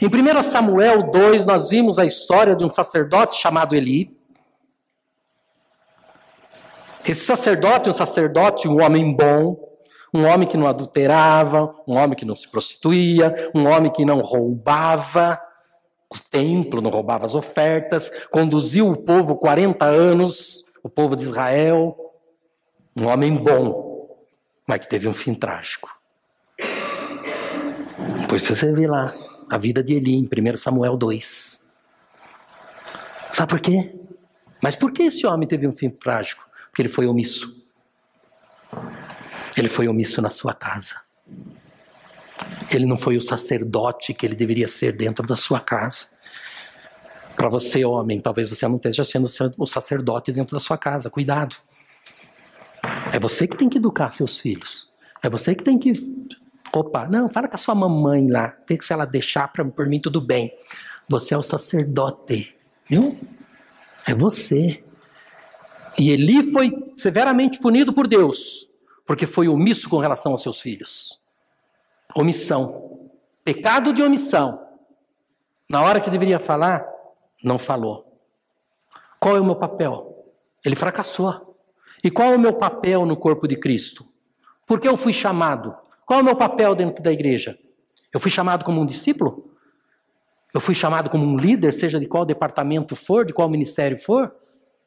Em 0.00 0.06
1 0.06 0.42
Samuel 0.42 1.10
2, 1.10 1.46
nós 1.46 1.70
vimos 1.70 1.98
a 1.98 2.04
história 2.04 2.54
de 2.54 2.64
um 2.64 2.70
sacerdote 2.70 3.40
chamado 3.40 3.74
Eli. 3.74 4.06
Esse 7.06 7.24
sacerdote, 7.24 7.88
um 7.88 7.92
sacerdote, 7.92 8.66
um 8.66 8.82
homem 8.82 9.14
bom, 9.14 9.56
um 10.12 10.24
homem 10.24 10.48
que 10.48 10.56
não 10.56 10.66
adulterava, 10.66 11.72
um 11.86 11.96
homem 11.96 12.16
que 12.16 12.24
não 12.24 12.34
se 12.34 12.48
prostituía, 12.48 13.50
um 13.54 13.66
homem 13.66 13.92
que 13.92 14.04
não 14.04 14.20
roubava 14.20 15.40
o 16.10 16.18
templo, 16.30 16.80
não 16.80 16.90
roubava 16.90 17.26
as 17.26 17.34
ofertas, 17.34 18.10
conduziu 18.30 18.88
o 18.88 18.96
povo 18.96 19.36
40 19.36 19.84
anos, 19.84 20.64
o 20.82 20.88
povo 20.88 21.16
de 21.16 21.24
Israel, 21.24 21.96
um 22.96 23.06
homem 23.06 23.34
bom, 23.34 24.16
mas 24.66 24.80
que 24.80 24.88
teve 24.88 25.06
um 25.06 25.14
fim 25.14 25.34
trágico. 25.34 25.88
Depois 28.20 28.42
você 28.42 28.72
vê 28.72 28.86
lá 28.86 29.12
a 29.50 29.58
vida 29.58 29.82
de 29.82 29.94
Eli 29.94 30.14
em 30.14 30.52
1 30.52 30.56
Samuel 30.56 30.96
2. 30.96 31.74
Sabe 33.32 33.50
por 33.50 33.60
quê? 33.60 33.94
Mas 34.62 34.74
por 34.74 34.92
que 34.92 35.04
esse 35.04 35.26
homem 35.26 35.46
teve 35.46 35.68
um 35.68 35.72
fim 35.72 35.90
trágico? 35.90 36.44
Porque 36.76 36.82
ele 36.82 36.88
foi 36.90 37.06
omisso. 37.06 37.56
Ele 39.56 39.66
foi 39.66 39.88
omisso 39.88 40.20
na 40.20 40.28
sua 40.28 40.52
casa. 40.52 41.00
Ele 42.70 42.84
não 42.84 42.98
foi 42.98 43.16
o 43.16 43.20
sacerdote 43.22 44.12
que 44.12 44.26
ele 44.26 44.34
deveria 44.34 44.68
ser 44.68 44.92
dentro 44.92 45.26
da 45.26 45.36
sua 45.36 45.58
casa. 45.58 46.18
Para 47.34 47.48
você, 47.48 47.82
homem, 47.82 48.20
talvez 48.20 48.50
você 48.50 48.68
não 48.68 48.76
esteja 48.76 49.04
sendo 49.04 49.26
o 49.56 49.66
sacerdote 49.66 50.30
dentro 50.30 50.54
da 50.54 50.60
sua 50.60 50.76
casa. 50.76 51.08
Cuidado. 51.08 51.56
É 53.10 53.18
você 53.18 53.48
que 53.48 53.56
tem 53.56 53.70
que 53.70 53.78
educar 53.78 54.12
seus 54.12 54.36
filhos. 54.36 54.92
É 55.22 55.30
você 55.30 55.54
que 55.54 55.64
tem 55.64 55.78
que. 55.78 55.94
Opa, 56.74 57.06
não, 57.06 57.26
fala 57.26 57.48
com 57.48 57.54
a 57.54 57.58
sua 57.58 57.74
mamãe 57.74 58.30
lá. 58.30 58.48
Tem 58.48 58.76
que 58.76 58.84
se 58.84 58.92
ela 58.92 59.06
deixar 59.06 59.50
pra, 59.50 59.64
por 59.64 59.86
mim, 59.86 59.98
tudo 59.98 60.20
bem. 60.20 60.52
Você 61.08 61.32
é 61.32 61.38
o 61.38 61.42
sacerdote. 61.42 62.54
Viu? 62.86 63.18
É 64.06 64.14
você. 64.14 64.84
E 65.98 66.10
Eli 66.10 66.50
foi 66.52 66.90
severamente 66.94 67.58
punido 67.58 67.92
por 67.92 68.06
Deus 68.06 68.66
porque 69.06 69.24
foi 69.24 69.48
omisso 69.48 69.88
com 69.88 69.98
relação 69.98 70.32
aos 70.32 70.42
seus 70.42 70.60
filhos. 70.60 71.22
Omissão. 72.14 73.10
Pecado 73.44 73.92
de 73.92 74.02
omissão. 74.02 74.60
Na 75.70 75.82
hora 75.82 76.00
que 76.00 76.10
deveria 76.10 76.40
falar, 76.40 76.84
não 77.42 77.58
falou. 77.58 78.20
Qual 79.20 79.36
é 79.36 79.40
o 79.40 79.44
meu 79.44 79.54
papel? 79.54 80.34
Ele 80.64 80.74
fracassou. 80.74 81.56
E 82.02 82.10
qual 82.10 82.32
é 82.32 82.36
o 82.36 82.40
meu 82.40 82.54
papel 82.54 83.06
no 83.06 83.16
corpo 83.16 83.46
de 83.46 83.56
Cristo? 83.56 84.04
Por 84.66 84.80
que 84.80 84.88
eu 84.88 84.96
fui 84.96 85.12
chamado? 85.12 85.74
Qual 86.04 86.18
é 86.18 86.22
o 86.22 86.24
meu 86.24 86.36
papel 86.36 86.74
dentro 86.74 87.02
da 87.02 87.12
igreja? 87.12 87.56
Eu 88.12 88.18
fui 88.18 88.30
chamado 88.30 88.64
como 88.64 88.80
um 88.80 88.86
discípulo? 88.86 89.50
Eu 90.52 90.60
fui 90.60 90.74
chamado 90.74 91.08
como 91.08 91.24
um 91.24 91.36
líder, 91.36 91.72
seja 91.72 92.00
de 92.00 92.06
qual 92.06 92.24
departamento 92.24 92.96
for, 92.96 93.24
de 93.24 93.32
qual 93.32 93.48
ministério 93.48 93.98
for? 93.98 94.34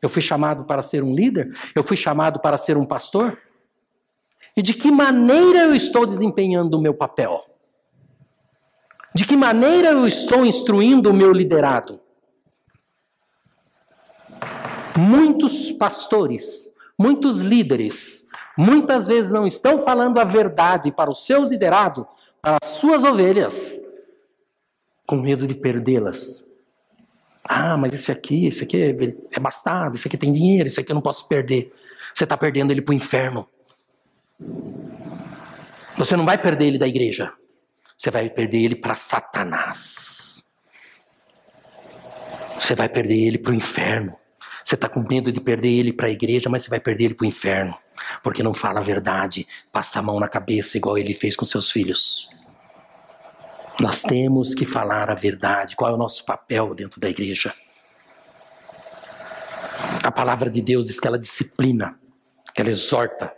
Eu 0.01 0.09
fui 0.09 0.21
chamado 0.21 0.65
para 0.65 0.81
ser 0.81 1.03
um 1.03 1.13
líder? 1.13 1.55
Eu 1.75 1.83
fui 1.83 1.97
chamado 1.97 2.39
para 2.39 2.57
ser 2.57 2.77
um 2.77 2.85
pastor? 2.85 3.37
E 4.55 4.61
de 4.61 4.73
que 4.73 4.91
maneira 4.91 5.59
eu 5.59 5.75
estou 5.75 6.05
desempenhando 6.05 6.75
o 6.75 6.81
meu 6.81 6.93
papel? 6.93 7.45
De 9.13 9.25
que 9.25 9.35
maneira 9.35 9.89
eu 9.89 10.07
estou 10.07 10.45
instruindo 10.45 11.09
o 11.09 11.13
meu 11.13 11.31
liderado? 11.31 12.01
Muitos 14.97 15.71
pastores, 15.71 16.73
muitos 16.97 17.39
líderes, 17.39 18.27
muitas 18.57 19.07
vezes 19.07 19.31
não 19.31 19.47
estão 19.47 19.79
falando 19.79 20.19
a 20.19 20.23
verdade 20.23 20.91
para 20.91 21.09
o 21.09 21.15
seu 21.15 21.45
liderado, 21.45 22.07
para 22.41 22.57
as 22.61 22.71
suas 22.71 23.03
ovelhas, 23.03 23.79
com 25.05 25.15
medo 25.17 25.47
de 25.47 25.55
perdê-las. 25.55 26.48
Ah, 27.43 27.77
mas 27.77 27.93
esse 27.93 28.11
aqui, 28.11 28.47
esse 28.47 28.63
aqui 28.63 28.77
é, 28.77 28.95
é 29.31 29.39
bastado, 29.39 29.95
esse 29.95 30.07
aqui 30.07 30.17
tem 30.17 30.31
dinheiro, 30.31 30.67
esse 30.67 30.79
aqui 30.79 30.91
eu 30.91 30.95
não 30.95 31.01
posso 31.01 31.27
perder. 31.27 31.73
Você 32.13 32.23
está 32.23 32.37
perdendo 32.37 32.71
ele 32.71 32.81
para 32.81 32.91
o 32.91 32.95
inferno. 32.95 33.47
Você 35.97 36.15
não 36.15 36.25
vai 36.25 36.37
perder 36.37 36.65
ele 36.65 36.77
da 36.77 36.87
igreja. 36.87 37.31
Você 37.97 38.09
vai 38.09 38.29
perder 38.29 38.63
ele 38.63 38.75
para 38.75 38.95
Satanás. 38.95 40.43
Você 42.59 42.75
vai 42.75 42.87
perder 42.87 43.27
ele 43.27 43.37
para 43.37 43.51
o 43.51 43.55
inferno. 43.55 44.15
Você 44.63 44.75
está 44.75 44.87
com 44.87 44.99
medo 45.01 45.31
de 45.31 45.41
perder 45.41 45.69
ele 45.69 45.91
para 45.91 46.07
a 46.07 46.11
igreja, 46.11 46.49
mas 46.49 46.63
você 46.63 46.69
vai 46.69 46.79
perder 46.79 47.05
ele 47.05 47.13
para 47.15 47.25
o 47.25 47.27
inferno. 47.27 47.75
Porque 48.21 48.43
não 48.43 48.53
fala 48.53 48.79
a 48.79 48.83
verdade, 48.83 49.47
passa 49.71 49.99
a 49.99 50.01
mão 50.01 50.19
na 50.19 50.27
cabeça, 50.27 50.77
igual 50.77 50.97
ele 50.97 51.13
fez 51.13 51.35
com 51.35 51.43
seus 51.43 51.71
filhos. 51.71 52.29
Nós 53.79 54.01
temos 54.01 54.53
que 54.53 54.65
falar 54.65 55.09
a 55.09 55.15
verdade. 55.15 55.75
Qual 55.75 55.89
é 55.89 55.93
o 55.93 55.97
nosso 55.97 56.25
papel 56.25 56.75
dentro 56.75 56.99
da 56.99 57.09
igreja? 57.09 57.53
A 60.03 60.11
palavra 60.11 60.49
de 60.49 60.61
Deus 60.61 60.85
diz 60.85 60.99
que 60.99 61.07
ela 61.07 61.17
disciplina, 61.17 61.97
que 62.53 62.61
ela 62.61 62.71
exorta, 62.71 63.33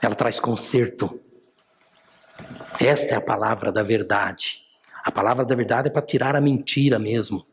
ela 0.00 0.14
traz 0.14 0.38
conserto. 0.38 1.20
Esta 2.78 3.14
é 3.14 3.16
a 3.16 3.20
palavra 3.20 3.72
da 3.72 3.82
verdade. 3.82 4.62
A 5.02 5.10
palavra 5.10 5.44
da 5.44 5.54
verdade 5.54 5.88
é 5.88 5.90
para 5.90 6.02
tirar 6.02 6.36
a 6.36 6.40
mentira 6.40 6.98
mesmo. 6.98 7.46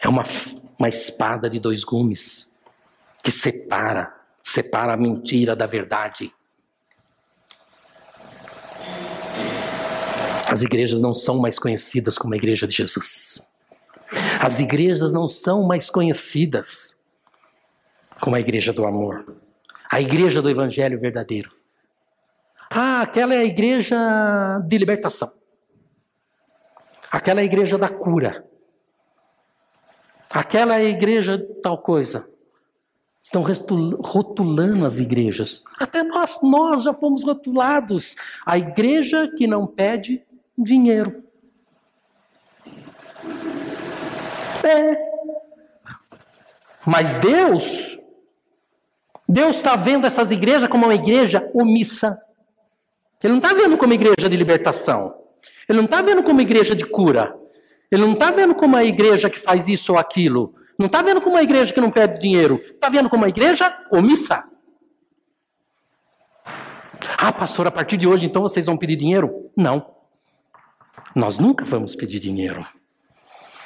É 0.00 0.08
uma, 0.08 0.24
uma 0.78 0.88
espada 0.88 1.48
de 1.48 1.60
dois 1.60 1.84
gumes 1.84 2.52
que 3.22 3.30
separa, 3.30 4.12
separa 4.42 4.94
a 4.94 4.96
mentira 4.96 5.54
da 5.54 5.66
verdade. 5.66 6.32
As 10.50 10.62
igrejas 10.62 11.00
não 11.00 11.12
são 11.12 11.38
mais 11.38 11.58
conhecidas 11.58 12.16
como 12.16 12.34
a 12.34 12.36
igreja 12.36 12.66
de 12.66 12.74
Jesus. 12.74 13.52
As 14.40 14.60
igrejas 14.60 15.12
não 15.12 15.28
são 15.28 15.62
mais 15.64 15.90
conhecidas 15.90 17.04
como 18.20 18.34
a 18.34 18.40
igreja 18.40 18.72
do 18.72 18.86
amor 18.86 19.24
a 19.90 20.00
igreja 20.00 20.42
do 20.42 20.50
evangelho 20.50 21.00
verdadeiro. 21.00 21.50
Ah, 22.70 23.00
aquela 23.00 23.34
é 23.34 23.38
a 23.38 23.44
igreja 23.44 23.96
de 24.66 24.76
libertação. 24.76 25.32
Aquela 27.10 27.40
é 27.40 27.42
a 27.42 27.46
igreja 27.46 27.78
da 27.78 27.88
cura. 27.88 28.46
Aquela 30.28 30.78
é 30.78 30.84
a 30.84 30.90
igreja 30.90 31.42
tal 31.62 31.78
coisa. 31.78 32.28
Estão 33.22 33.42
rotulando 33.42 34.84
as 34.84 34.98
igrejas. 34.98 35.62
Até 35.78 36.02
nós, 36.02 36.38
nós 36.42 36.82
já 36.82 36.92
fomos 36.92 37.24
rotulados. 37.24 38.16
A 38.44 38.58
igreja 38.58 39.30
que 39.36 39.46
não 39.46 39.66
pede 39.66 40.22
dinheiro. 40.58 41.22
É. 44.64 45.08
Mas 46.84 47.16
Deus 47.16 47.98
Deus 49.28 49.56
está 49.56 49.76
vendo 49.76 50.06
essas 50.06 50.30
igrejas 50.30 50.68
como 50.70 50.86
uma 50.86 50.94
igreja 50.94 51.50
omissa. 51.54 52.18
Ele 53.22 53.34
não 53.34 53.40
está 53.40 53.52
vendo 53.52 53.76
como 53.76 53.92
igreja 53.92 54.28
de 54.28 54.36
libertação. 54.36 55.14
Ele 55.68 55.78
não 55.78 55.84
está 55.84 56.00
vendo 56.00 56.22
como 56.22 56.40
igreja 56.40 56.74
de 56.74 56.86
cura. 56.86 57.36
Ele 57.90 58.02
não 58.02 58.12
está 58.12 58.30
vendo 58.30 58.54
como 58.54 58.74
uma 58.74 58.84
igreja 58.84 59.28
que 59.28 59.38
faz 59.38 59.68
isso 59.68 59.92
ou 59.92 59.98
aquilo. 59.98 60.54
Não 60.78 60.86
está 60.86 61.02
vendo 61.02 61.20
como 61.20 61.36
uma 61.36 61.42
igreja 61.42 61.74
que 61.74 61.80
não 61.80 61.90
pede 61.90 62.18
dinheiro. 62.18 62.58
Está 62.64 62.88
vendo 62.88 63.10
como 63.10 63.22
uma 63.22 63.28
igreja 63.28 63.70
omissa. 63.92 64.44
Ah, 67.18 67.32
pastor, 67.32 67.66
a 67.66 67.70
partir 67.70 67.98
de 67.98 68.06
hoje 68.06 68.24
então 68.24 68.40
vocês 68.40 68.64
vão 68.64 68.78
pedir 68.78 68.96
dinheiro? 68.96 69.46
Não. 69.54 69.97
Nós 71.18 71.36
nunca 71.36 71.64
vamos 71.64 71.96
pedir 71.96 72.20
dinheiro. 72.20 72.64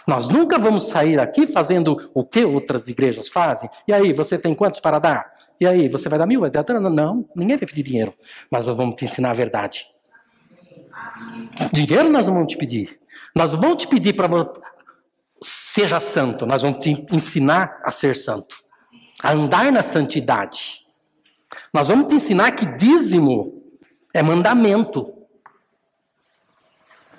Nós 0.09 0.31
nunca 0.31 0.59
vamos 0.59 0.89
sair 0.89 1.21
aqui 1.21 1.47
fazendo 1.47 2.11
o 2.15 2.25
que 2.25 2.43
outras 2.45 2.89
igrejas 2.89 3.29
fazem. 3.29 3.69
E 3.87 3.93
aí, 3.93 4.15
você 4.15 4.39
tem 4.39 4.55
quantos 4.55 4.81
para 4.81 4.99
dar? 4.99 5.31
E 5.61 5.67
aí, 5.67 5.87
você 5.87 6.09
vai 6.09 6.19
dar 6.19 6.27
mil? 6.27 6.41
Vai 6.41 6.51
dar 6.51 6.65
Não, 6.81 7.29
ninguém 7.37 7.57
vai 7.59 7.67
pedir 7.67 7.83
dinheiro. 7.83 8.15
Mas 8.51 8.67
nós 8.67 8.75
vamos 8.75 8.95
te 8.95 9.05
ensinar 9.05 9.31
a 9.31 9.35
verdade. 9.35 9.87
Dinheiro 11.71 12.09
nós 12.09 12.25
não 12.25 12.33
vamos 12.33 12.51
te 12.51 12.57
pedir. 12.57 12.99
Nós 13.37 13.53
vamos 13.53 13.77
te 13.77 13.87
pedir 13.87 14.15
para 14.15 14.29
seja 15.43 16.01
santo. 16.01 16.47
Nós 16.47 16.63
vamos 16.63 16.79
te 16.83 17.07
ensinar 17.13 17.83
a 17.85 17.93
ser 17.93 18.17
santo. 18.17 18.57
A 19.23 19.33
andar 19.33 19.71
na 19.71 19.83
santidade. 19.83 20.87
Nós 21.73 21.89
vamos 21.89 22.07
te 22.07 22.15
ensinar 22.15 22.53
que 22.53 22.65
dízimo 22.65 23.63
é 24.15 24.23
mandamento. 24.23 25.22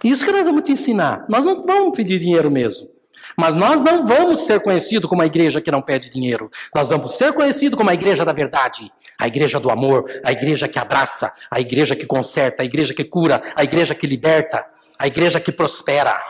Isso 0.04 0.26
que 0.26 0.32
nós 0.32 0.44
vamos 0.44 0.64
te 0.64 0.72
ensinar. 0.72 1.26
Nós 1.30 1.46
não 1.46 1.64
vamos 1.64 1.96
pedir 1.96 2.20
dinheiro 2.20 2.52
mesmo. 2.52 2.94
Mas 3.38 3.56
nós 3.56 3.82
não 3.82 4.06
vamos 4.06 4.42
ser 4.42 4.60
conhecidos 4.60 5.10
como 5.10 5.22
a 5.22 5.26
igreja 5.26 5.62
que 5.62 5.72
não 5.72 5.82
pede 5.82 6.10
dinheiro. 6.10 6.52
Nós 6.76 6.90
vamos 6.90 7.16
ser 7.16 7.34
conhecidos 7.34 7.78
como 7.78 7.90
a 7.90 7.94
igreja 7.94 8.26
da 8.26 8.34
verdade, 8.34 8.92
a 9.18 9.28
igreja 9.28 9.60
do 9.60 9.72
amor, 9.72 10.06
a 10.24 10.32
igreja 10.32 10.68
que 10.68 10.78
abraça, 10.78 11.34
a 11.50 11.60
igreja 11.60 11.96
que 11.96 12.06
conserta, 12.06 12.62
a 12.62 12.66
igreja 12.66 12.94
que 12.94 13.04
cura, 13.04 13.42
a 13.56 13.64
igreja 13.64 13.96
que 13.96 14.06
liberta, 14.06 14.66
a 15.00 15.08
igreja 15.08 15.40
que 15.40 15.52
prospera. 15.52 16.22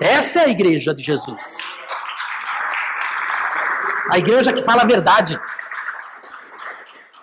Essa 0.00 0.40
é 0.40 0.44
a 0.44 0.48
igreja 0.48 0.94
de 0.94 1.02
Jesus. 1.02 1.58
A 4.10 4.18
igreja 4.18 4.52
que 4.52 4.62
fala 4.62 4.82
a 4.82 4.86
verdade. 4.86 5.38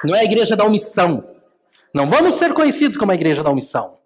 Não 0.03 0.15
é 0.15 0.21
a 0.21 0.23
igreja 0.23 0.55
da 0.55 0.65
omissão. 0.65 1.23
Não 1.93 2.09
vamos 2.09 2.35
ser 2.35 2.53
conhecidos 2.53 2.97
como 2.97 3.11
a 3.11 3.15
igreja 3.15 3.43
da 3.43 3.51
omissão. 3.51 4.00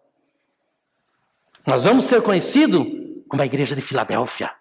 Nós 1.65 1.83
vamos 1.83 2.05
ser 2.05 2.21
conhecidos 2.21 2.85
como 3.27 3.41
a 3.41 3.45
igreja 3.45 3.75
de 3.75 3.81
Filadélfia. 3.81 4.51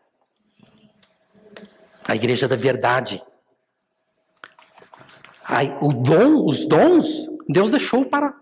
A 2.07 2.15
igreja 2.15 2.49
da 2.49 2.57
verdade. 2.57 3.23
o 5.81 5.93
dom, 5.93 6.47
os 6.47 6.67
dons, 6.67 7.29
Deus 7.49 7.71
deixou 7.71 8.05
para. 8.07 8.35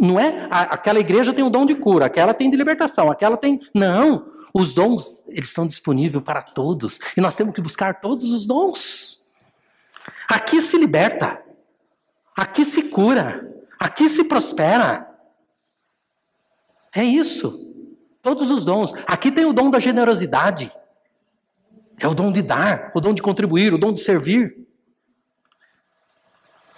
Não 0.00 0.18
é? 0.18 0.48
Aquela 0.50 0.98
igreja 0.98 1.32
tem 1.32 1.44
o 1.44 1.50
dom 1.50 1.64
de 1.64 1.76
cura, 1.76 2.06
aquela 2.06 2.34
tem 2.34 2.50
de 2.50 2.56
libertação, 2.56 3.10
aquela 3.10 3.36
tem. 3.36 3.60
Não! 3.74 4.34
Os 4.52 4.72
dons, 4.72 5.24
eles 5.28 5.48
estão 5.48 5.66
disponíveis 5.66 6.24
para 6.24 6.42
todos. 6.42 6.98
E 7.16 7.20
nós 7.20 7.34
temos 7.34 7.54
que 7.54 7.60
buscar 7.60 8.00
todos 8.00 8.30
os 8.30 8.46
dons. 8.46 9.30
Aqui 10.28 10.60
se 10.62 10.78
liberta. 10.78 11.42
Aqui 12.34 12.64
se 12.64 12.84
cura. 12.84 13.54
Aqui 13.78 14.08
se 14.08 14.24
prospera. 14.24 15.06
É 16.94 17.04
isso. 17.04 17.65
Todos 18.26 18.50
os 18.50 18.64
dons. 18.64 18.92
Aqui 19.06 19.30
tem 19.30 19.44
o 19.44 19.52
dom 19.52 19.70
da 19.70 19.78
generosidade. 19.78 20.72
É 21.96 22.08
o 22.08 22.12
dom 22.12 22.32
de 22.32 22.42
dar, 22.42 22.90
o 22.92 23.00
dom 23.00 23.14
de 23.14 23.22
contribuir, 23.22 23.72
o 23.72 23.78
dom 23.78 23.92
de 23.92 24.00
servir. 24.00 24.66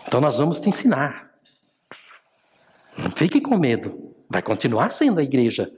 Então 0.07 0.21
nós 0.21 0.37
vamos 0.37 0.61
te 0.61 0.69
ensinar. 0.69 1.31
Não 2.99 3.11
fique 3.11 3.41
com 3.41 3.57
medo. 3.57 4.15
Vai 4.29 4.43
continuar 4.43 4.91
sendo 4.91 5.21
a 5.21 5.23
igreja 5.23 5.73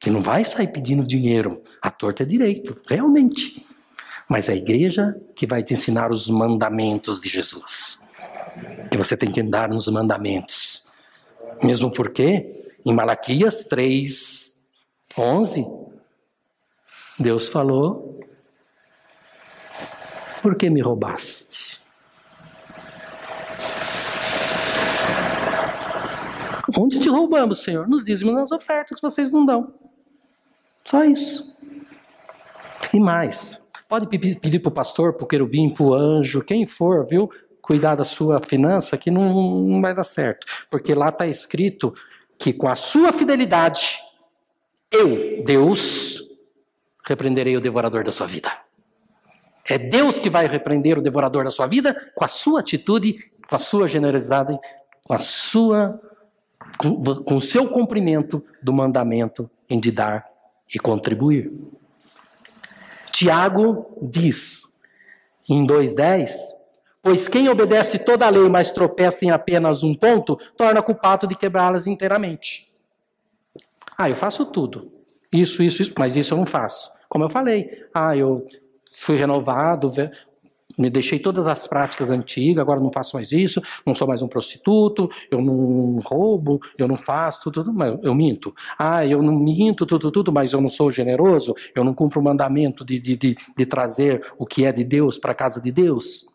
que 0.00 0.10
não 0.10 0.20
vai 0.20 0.44
sair 0.44 0.72
pedindo 0.72 1.06
dinheiro. 1.06 1.62
A 1.80 1.88
torta 1.88 2.24
é 2.24 2.26
direito, 2.26 2.76
realmente. 2.88 3.64
Mas 4.28 4.48
é 4.48 4.54
a 4.54 4.56
igreja 4.56 5.14
que 5.36 5.46
vai 5.46 5.62
te 5.62 5.72
ensinar 5.72 6.10
os 6.10 6.28
mandamentos 6.28 7.20
de 7.20 7.28
Jesus. 7.28 8.10
Que 8.90 8.98
você 8.98 9.16
tem 9.16 9.30
que 9.30 9.40
andar 9.40 9.68
nos 9.68 9.86
mandamentos. 9.86 10.88
Mesmo 11.62 11.92
porque, 11.92 12.74
em 12.84 12.92
Malaquias 12.92 13.62
3, 13.66 14.55
11, 15.18 15.66
Deus 17.18 17.48
falou: 17.48 18.20
Por 20.42 20.56
que 20.56 20.68
me 20.68 20.82
roubaste? 20.82 21.80
Onde 26.78 26.98
te 26.98 27.08
roubamos, 27.08 27.62
Senhor? 27.62 27.88
Nos 27.88 28.04
dízimos 28.04 28.34
nas 28.34 28.52
ofertas 28.52 29.00
que 29.00 29.02
vocês 29.06 29.32
não 29.32 29.46
dão. 29.46 29.72
Só 30.84 31.04
isso. 31.04 31.56
E 32.92 33.00
mais. 33.00 33.66
Pode 33.88 34.06
pedir 34.08 34.58
para 34.58 34.68
o 34.68 34.72
pastor, 34.72 35.14
para 35.14 35.24
o 35.24 35.28
querubim, 35.28 35.70
para 35.70 35.84
o 35.84 35.94
anjo, 35.94 36.44
quem 36.44 36.66
for, 36.66 37.06
viu? 37.06 37.30
Cuidar 37.62 37.94
da 37.94 38.04
sua 38.04 38.40
finança, 38.40 38.98
que 38.98 39.10
não, 39.10 39.32
não 39.62 39.80
vai 39.80 39.94
dar 39.94 40.04
certo. 40.04 40.46
Porque 40.70 40.94
lá 40.94 41.08
está 41.08 41.26
escrito 41.26 41.94
que 42.38 42.52
com 42.52 42.68
a 42.68 42.76
sua 42.76 43.12
fidelidade, 43.12 43.98
eu, 44.96 45.42
Deus, 45.44 46.20
repreenderei 47.04 47.56
o 47.56 47.60
devorador 47.60 48.04
da 48.04 48.10
sua 48.10 48.26
vida. 48.26 48.50
É 49.68 49.78
Deus 49.78 50.18
que 50.18 50.30
vai 50.30 50.46
repreender 50.46 50.98
o 50.98 51.02
devorador 51.02 51.44
da 51.44 51.50
sua 51.50 51.66
vida 51.66 52.12
com 52.14 52.24
a 52.24 52.28
sua 52.28 52.60
atitude, 52.60 53.30
com 53.48 53.56
a 53.56 53.58
sua 53.58 53.88
generosidade, 53.88 54.58
com 55.02 55.14
a 55.14 55.18
sua 55.18 56.00
com, 56.78 57.02
com 57.02 57.36
o 57.36 57.40
seu 57.40 57.68
cumprimento 57.68 58.44
do 58.62 58.72
mandamento 58.72 59.50
em 59.68 59.80
de 59.80 59.90
dar 59.90 60.26
e 60.72 60.78
contribuir. 60.78 61.52
Tiago 63.12 63.86
diz 64.02 64.62
em 65.48 65.66
2,10: 65.66 66.30
Pois 67.02 67.28
quem 67.28 67.48
obedece 67.48 67.98
toda 67.98 68.26
a 68.26 68.30
lei, 68.30 68.48
mas 68.48 68.70
tropeça 68.70 69.24
em 69.24 69.30
apenas 69.30 69.82
um 69.82 69.94
ponto, 69.94 70.36
torna 70.56 70.82
culpado 70.82 71.26
de 71.26 71.36
quebrá-las 71.36 71.86
inteiramente. 71.86 72.65
Ah, 73.98 74.08
eu 74.08 74.16
faço 74.16 74.46
tudo. 74.46 74.92
Isso, 75.32 75.62
isso, 75.62 75.82
isso, 75.82 75.92
mas 75.98 76.16
isso 76.16 76.34
eu 76.34 76.38
não 76.38 76.46
faço. 76.46 76.90
Como 77.08 77.24
eu 77.24 77.30
falei, 77.30 77.84
ah, 77.94 78.16
eu 78.16 78.44
fui 78.98 79.16
renovado, 79.16 79.90
me 80.78 80.90
deixei 80.90 81.18
todas 81.18 81.46
as 81.46 81.66
práticas 81.66 82.10
antigas, 82.10 82.60
agora 82.60 82.80
não 82.80 82.92
faço 82.92 83.16
mais 83.16 83.32
isso, 83.32 83.62
não 83.86 83.94
sou 83.94 84.06
mais 84.06 84.20
um 84.20 84.28
prostituto, 84.28 85.08
eu 85.30 85.40
não 85.40 85.98
roubo, 86.00 86.60
eu 86.76 86.86
não 86.86 86.96
faço 86.96 87.40
tudo, 87.42 87.64
tudo 87.64 87.74
mas 87.74 87.98
eu 88.02 88.14
minto. 88.14 88.54
Ah, 88.78 89.06
eu 89.06 89.22
não 89.22 89.38
minto, 89.38 89.86
tudo, 89.86 90.10
tudo, 90.10 90.32
mas 90.32 90.52
eu 90.52 90.60
não 90.60 90.68
sou 90.68 90.90
generoso, 90.90 91.54
eu 91.74 91.82
não 91.82 91.94
cumpro 91.94 92.20
o 92.20 92.24
mandamento 92.24 92.84
de, 92.84 93.00
de, 93.00 93.16
de, 93.16 93.36
de 93.56 93.66
trazer 93.66 94.26
o 94.38 94.44
que 94.44 94.64
é 94.66 94.72
de 94.72 94.84
Deus 94.84 95.16
para 95.16 95.32
a 95.32 95.34
casa 95.34 95.60
de 95.60 95.72
Deus. 95.72 96.26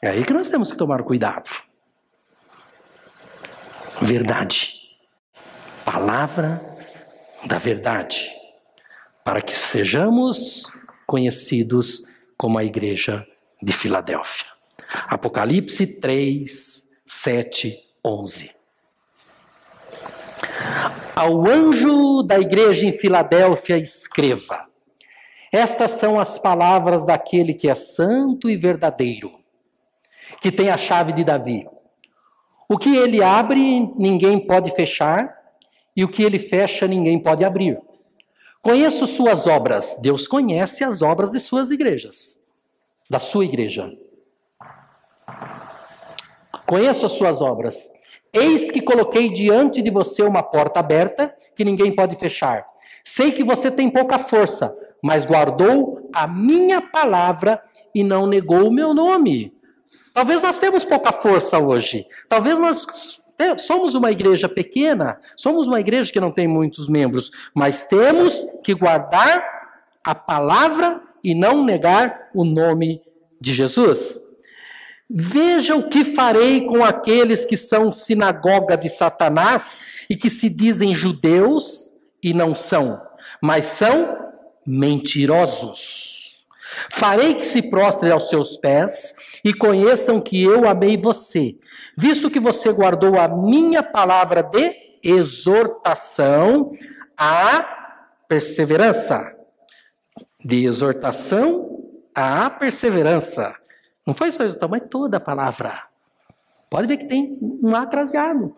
É 0.00 0.10
aí 0.10 0.24
que 0.24 0.32
nós 0.32 0.48
temos 0.48 0.70
que 0.70 0.78
tomar 0.78 1.02
cuidado. 1.02 1.50
Verdade. 4.00 4.78
Palavra 5.84 6.77
da 7.46 7.58
verdade. 7.58 8.30
Para 9.24 9.42
que 9.42 9.52
sejamos 9.52 10.64
conhecidos 11.06 12.04
como 12.36 12.58
a 12.58 12.64
igreja 12.64 13.26
de 13.62 13.72
Filadélfia. 13.72 14.46
Apocalipse 15.08 15.86
3, 15.86 16.88
7, 17.06 17.78
11. 18.04 18.50
Ao 21.14 21.46
anjo 21.46 22.22
da 22.22 22.38
igreja 22.38 22.86
em 22.86 22.92
Filadélfia, 22.92 23.76
escreva: 23.76 24.66
Estas 25.52 25.92
são 25.92 26.18
as 26.18 26.38
palavras 26.38 27.04
daquele 27.04 27.54
que 27.54 27.68
é 27.68 27.74
santo 27.74 28.48
e 28.48 28.56
verdadeiro, 28.56 29.32
que 30.40 30.52
tem 30.52 30.70
a 30.70 30.76
chave 30.76 31.12
de 31.12 31.24
Davi. 31.24 31.66
O 32.68 32.78
que 32.78 32.94
ele 32.96 33.22
abre, 33.22 33.92
ninguém 33.96 34.38
pode 34.38 34.70
fechar, 34.70 35.37
e 35.98 36.04
o 36.04 36.08
que 36.08 36.22
ele 36.22 36.38
fecha, 36.38 36.86
ninguém 36.86 37.18
pode 37.18 37.44
abrir. 37.44 37.76
Conheço 38.62 39.04
suas 39.04 39.48
obras. 39.48 39.98
Deus 40.00 40.28
conhece 40.28 40.84
as 40.84 41.02
obras 41.02 41.32
de 41.32 41.40
suas 41.40 41.72
igrejas 41.72 42.46
da 43.10 43.18
sua 43.18 43.44
igreja. 43.44 43.92
Conheço 46.64 47.04
as 47.04 47.10
suas 47.12 47.42
obras. 47.42 47.90
Eis 48.32 48.70
que 48.70 48.80
coloquei 48.80 49.32
diante 49.32 49.82
de 49.82 49.90
você 49.90 50.22
uma 50.22 50.40
porta 50.40 50.78
aberta 50.78 51.34
que 51.56 51.64
ninguém 51.64 51.92
pode 51.92 52.14
fechar. 52.14 52.64
Sei 53.02 53.32
que 53.32 53.42
você 53.42 53.68
tem 53.68 53.90
pouca 53.90 54.20
força, 54.20 54.72
mas 55.02 55.24
guardou 55.24 56.08
a 56.14 56.28
minha 56.28 56.80
palavra 56.80 57.60
e 57.92 58.04
não 58.04 58.24
negou 58.24 58.68
o 58.68 58.72
meu 58.72 58.94
nome. 58.94 59.52
Talvez 60.14 60.42
nós 60.42 60.60
temos 60.60 60.84
pouca 60.84 61.10
força 61.10 61.58
hoje. 61.58 62.06
Talvez 62.28 62.56
nós 62.56 62.86
somos 63.58 63.94
uma 63.94 64.10
igreja 64.10 64.48
pequena, 64.48 65.20
somos 65.36 65.68
uma 65.68 65.80
igreja 65.80 66.12
que 66.12 66.20
não 66.20 66.30
tem 66.30 66.48
muitos 66.48 66.88
membros, 66.88 67.30
mas 67.54 67.84
temos 67.84 68.44
que 68.64 68.74
guardar 68.74 69.42
a 70.04 70.14
palavra 70.14 71.00
e 71.22 71.34
não 71.34 71.64
negar 71.64 72.30
o 72.34 72.44
nome 72.44 73.00
de 73.40 73.52
Jesus? 73.52 74.20
Veja 75.08 75.74
o 75.74 75.88
que 75.88 76.04
farei 76.04 76.66
com 76.66 76.84
aqueles 76.84 77.44
que 77.44 77.56
são 77.56 77.92
sinagoga 77.92 78.76
de 78.76 78.88
Satanás 78.88 79.78
e 80.08 80.16
que 80.16 80.28
se 80.28 80.48
dizem 80.48 80.94
judeus 80.94 81.94
e 82.22 82.34
não 82.34 82.54
são, 82.54 83.00
mas 83.42 83.64
são 83.66 84.16
mentirosos. 84.66 86.46
Farei 86.90 87.34
que 87.34 87.46
se 87.46 87.62
prostrem 87.62 88.12
aos 88.12 88.28
seus 88.28 88.56
pés 88.58 89.14
e 89.44 89.54
conheçam 89.54 90.20
que 90.20 90.42
eu 90.42 90.68
amei 90.68 90.96
você, 90.96 91.56
visto 91.98 92.30
que 92.30 92.38
você 92.38 92.72
guardou 92.72 93.18
a 93.18 93.26
minha 93.26 93.82
palavra 93.82 94.42
de 94.42 94.72
exortação 95.02 96.70
à 97.16 97.64
perseverança 98.28 99.38
de 100.44 100.64
exortação 100.64 101.84
à 102.14 102.48
perseverança. 102.50 103.56
Não 104.06 104.14
foi 104.14 104.32
só 104.32 104.44
exortação, 104.44 104.68
mas 104.68 104.82
toda 104.88 105.16
a 105.16 105.20
palavra. 105.20 105.72
Pode 106.70 106.86
ver 106.86 106.98
que 106.98 107.06
tem 107.06 107.38
um 107.62 107.74
A 107.74 107.86
craseado. 107.86 108.54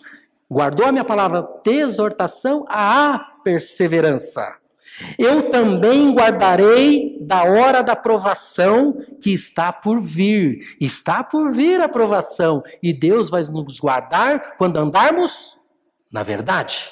Guardou 0.51 0.86
a 0.86 0.93
minha 0.93 1.05
palavra 1.05 1.47
de 1.64 1.72
exortação 1.72 2.64
à 2.68 3.38
perseverança. 3.45 4.57
Eu 5.18 5.51
também 5.51 6.14
guardarei 6.14 7.18
da 7.20 7.44
hora 7.44 7.82
da 7.82 7.96
provação 7.96 8.98
que 9.20 9.32
está 9.32 9.72
por 9.72 10.01
vir. 10.01 10.76
Está 10.80 11.22
por 11.22 11.53
vir 11.53 11.80
a 11.80 11.88
provação. 11.88 12.62
E 12.82 12.92
Deus 12.92 13.30
vai 13.30 13.42
nos 13.42 13.78
guardar 13.80 14.57
quando 14.57 14.76
andarmos 14.76 15.61
na 16.11 16.22
verdade. 16.22 16.90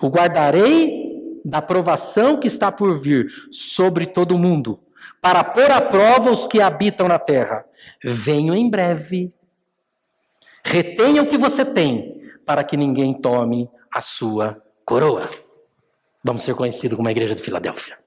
O 0.00 0.08
guardarei 0.08 1.40
da 1.44 1.62
provação 1.62 2.38
que 2.38 2.48
está 2.48 2.72
por 2.72 2.98
vir 2.98 3.30
sobre 3.50 4.06
todo 4.06 4.38
mundo, 4.38 4.80
para 5.22 5.44
pôr 5.44 5.70
à 5.70 5.80
prova 5.80 6.30
os 6.30 6.46
que 6.46 6.60
habitam 6.60 7.06
na 7.06 7.18
terra. 7.18 7.64
Venho 8.02 8.54
em 8.54 8.68
breve. 8.68 9.32
Retenha 10.64 11.22
o 11.22 11.26
que 11.26 11.38
você 11.38 11.64
tem, 11.64 12.20
para 12.44 12.64
que 12.64 12.76
ninguém 12.76 13.14
tome 13.14 13.70
a 13.94 14.02
sua 14.02 14.62
coroa. 14.84 15.22
Vamos 16.22 16.42
ser 16.42 16.54
conhecidos 16.54 16.96
como 16.96 17.08
a 17.08 17.10
igreja 17.10 17.34
de 17.34 17.42
Filadélfia. 17.42 17.98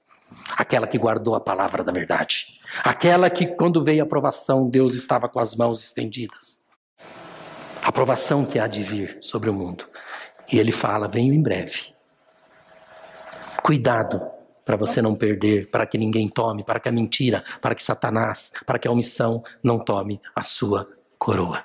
Aquela 0.56 0.86
que 0.86 0.98
guardou 0.98 1.34
a 1.34 1.40
palavra 1.40 1.82
da 1.82 1.92
verdade. 1.92 2.60
Aquela 2.82 3.30
que, 3.30 3.46
quando 3.46 3.82
veio 3.82 4.02
a 4.02 4.06
aprovação, 4.06 4.68
Deus 4.68 4.94
estava 4.94 5.28
com 5.28 5.38
as 5.38 5.54
mãos 5.54 5.82
estendidas. 5.82 6.64
A 7.82 7.88
aprovação 7.88 8.44
que 8.44 8.58
há 8.58 8.66
de 8.66 8.82
vir 8.82 9.18
sobre 9.20 9.50
o 9.50 9.54
mundo. 9.54 9.86
E 10.50 10.58
ele 10.58 10.72
fala: 10.72 11.08
venho 11.08 11.32
em 11.32 11.42
breve. 11.42 11.94
Cuidado 13.62 14.20
para 14.64 14.76
você 14.76 15.02
não 15.02 15.14
perder, 15.14 15.68
para 15.70 15.86
que 15.86 15.98
ninguém 15.98 16.28
tome, 16.28 16.64
para 16.64 16.80
que 16.80 16.88
a 16.88 16.92
mentira, 16.92 17.44
para 17.60 17.74
que 17.74 17.82
Satanás, 17.82 18.52
para 18.64 18.78
que 18.78 18.88
a 18.88 18.90
omissão 18.90 19.42
não 19.62 19.78
tome 19.78 20.20
a 20.34 20.42
sua 20.42 20.88
coroa. 21.18 21.62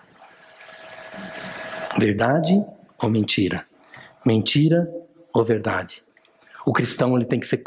Verdade 1.98 2.60
ou 3.02 3.10
mentira? 3.10 3.66
Mentira 4.26 4.90
ou 5.34 5.44
verdade? 5.44 6.04
O 6.70 6.72
cristão 6.72 7.16
ele 7.16 7.26
tem 7.26 7.40
que 7.40 7.48
ser 7.48 7.64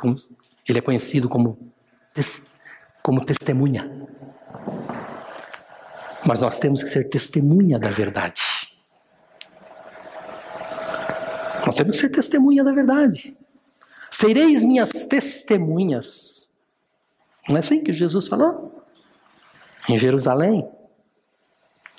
ele 0.68 0.78
é 0.78 0.80
conhecido 0.80 1.28
como 1.28 1.58
como 3.02 3.24
testemunha. 3.24 4.06
Mas 6.24 6.40
nós 6.40 6.56
temos 6.60 6.84
que 6.84 6.88
ser 6.88 7.08
testemunha 7.08 7.80
da 7.80 7.90
verdade. 7.90 8.40
Nós 11.66 11.74
temos 11.74 11.96
que 11.96 12.02
ser 12.02 12.10
testemunha 12.10 12.62
da 12.62 12.70
verdade. 12.70 13.36
Sereis 14.08 14.62
minhas 14.62 14.92
testemunhas. 15.08 16.54
Não 17.48 17.56
é 17.56 17.58
assim 17.58 17.82
que 17.82 17.92
Jesus 17.92 18.28
falou? 18.28 18.84
Em 19.88 19.98
Jerusalém, 19.98 20.64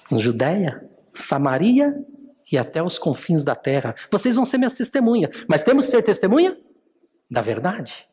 em 0.09 0.19
Judéia, 0.19 0.89
Samaria 1.13 2.01
e 2.49 2.57
até 2.57 2.81
os 2.81 2.97
confins 2.97 3.43
da 3.43 3.55
terra. 3.55 3.93
Vocês 4.09 4.37
vão 4.37 4.45
ser 4.45 4.57
minhas 4.57 4.77
testemunhas. 4.77 5.43
Mas 5.49 5.63
temos 5.63 5.87
que 5.87 5.91
ser 5.91 6.01
testemunha 6.01 6.62
da 7.33 7.41
verdade. 7.41 8.07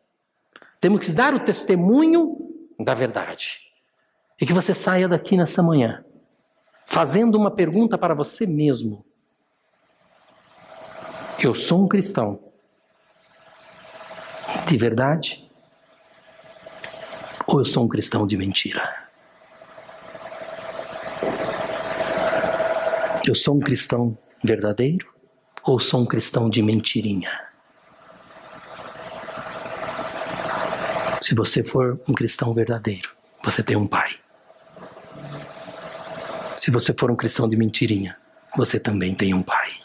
Temos 0.81 1.03
que 1.03 1.13
dar 1.13 1.35
o 1.35 1.45
testemunho 1.45 2.39
da 2.81 2.95
verdade. 2.95 3.59
E 4.41 4.47
que 4.47 4.53
você 4.55 4.75
saia 4.75 5.07
daqui 5.07 5.37
nessa 5.37 5.63
manhã 5.63 6.03
fazendo 6.87 7.37
uma 7.37 7.51
pergunta 7.51 7.99
para 7.99 8.15
você 8.15 8.47
mesmo. 8.47 9.05
Eu 11.39 11.55
sou 11.55 11.85
um 11.85 11.87
cristão 11.87 12.43
de 14.67 14.79
verdade? 14.79 15.47
Ou 17.47 17.59
eu 17.59 17.65
sou 17.67 17.85
um 17.85 17.89
cristão 17.89 18.27
de 18.27 18.39
mentira? 18.39 19.07
Eu 23.27 23.35
sou 23.35 23.55
um 23.57 23.61
cristão 23.61 24.17
verdadeiro 24.43 25.13
ou 25.63 25.79
sou 25.79 26.01
um 26.01 26.07
cristão 26.07 26.49
de 26.49 26.63
mentirinha? 26.63 27.50
Se 31.31 31.35
você 31.37 31.63
for 31.63 31.97
um 32.09 32.13
cristão 32.13 32.53
verdadeiro, 32.53 33.09
você 33.45 33.63
tem 33.63 33.77
um 33.77 33.87
pai. 33.87 34.17
Se 36.59 36.73
você 36.73 36.93
for 36.93 37.09
um 37.09 37.15
cristão 37.15 37.49
de 37.49 37.57
mentirinha, 37.57 38.17
você 38.57 38.81
também 38.81 39.15
tem 39.15 39.33
um 39.33 39.41
pai. 39.41 39.79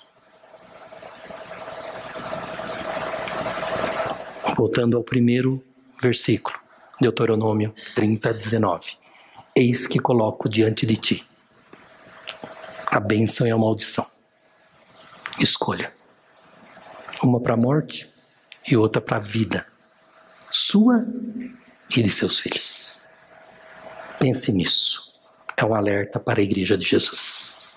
Voltando 4.58 4.98
ao 4.98 5.04
primeiro 5.04 5.64
versículo, 6.02 6.58
Deuteronômio 7.00 7.76
30, 7.94 8.34
19. 8.34 8.98
Eis 9.56 9.86
que 9.86 10.00
coloco 10.00 10.50
diante 10.50 10.84
de 10.84 10.98
ti 10.98 11.28
a 12.88 13.00
bênção 13.00 13.46
e 13.46 13.52
a 13.52 13.58
maldição. 13.58 14.08
Escolha. 15.40 15.94
Uma 17.22 17.40
para 17.40 17.54
a 17.54 17.58
morte 17.58 18.12
e 18.68 18.76
outra 18.76 19.00
para 19.00 19.18
a 19.18 19.20
vida. 19.20 19.75
Sua 20.52 21.06
e 21.96 22.02
de 22.02 22.10
seus 22.10 22.40
filhos. 22.40 23.06
Pense 24.20 24.52
nisso. 24.52 25.14
É 25.58 25.66
um 25.66 25.74
alerta 25.74 26.20
para 26.20 26.40
a 26.40 26.44
igreja 26.44 26.78
de 26.78 26.86
Jesus. 26.86 27.75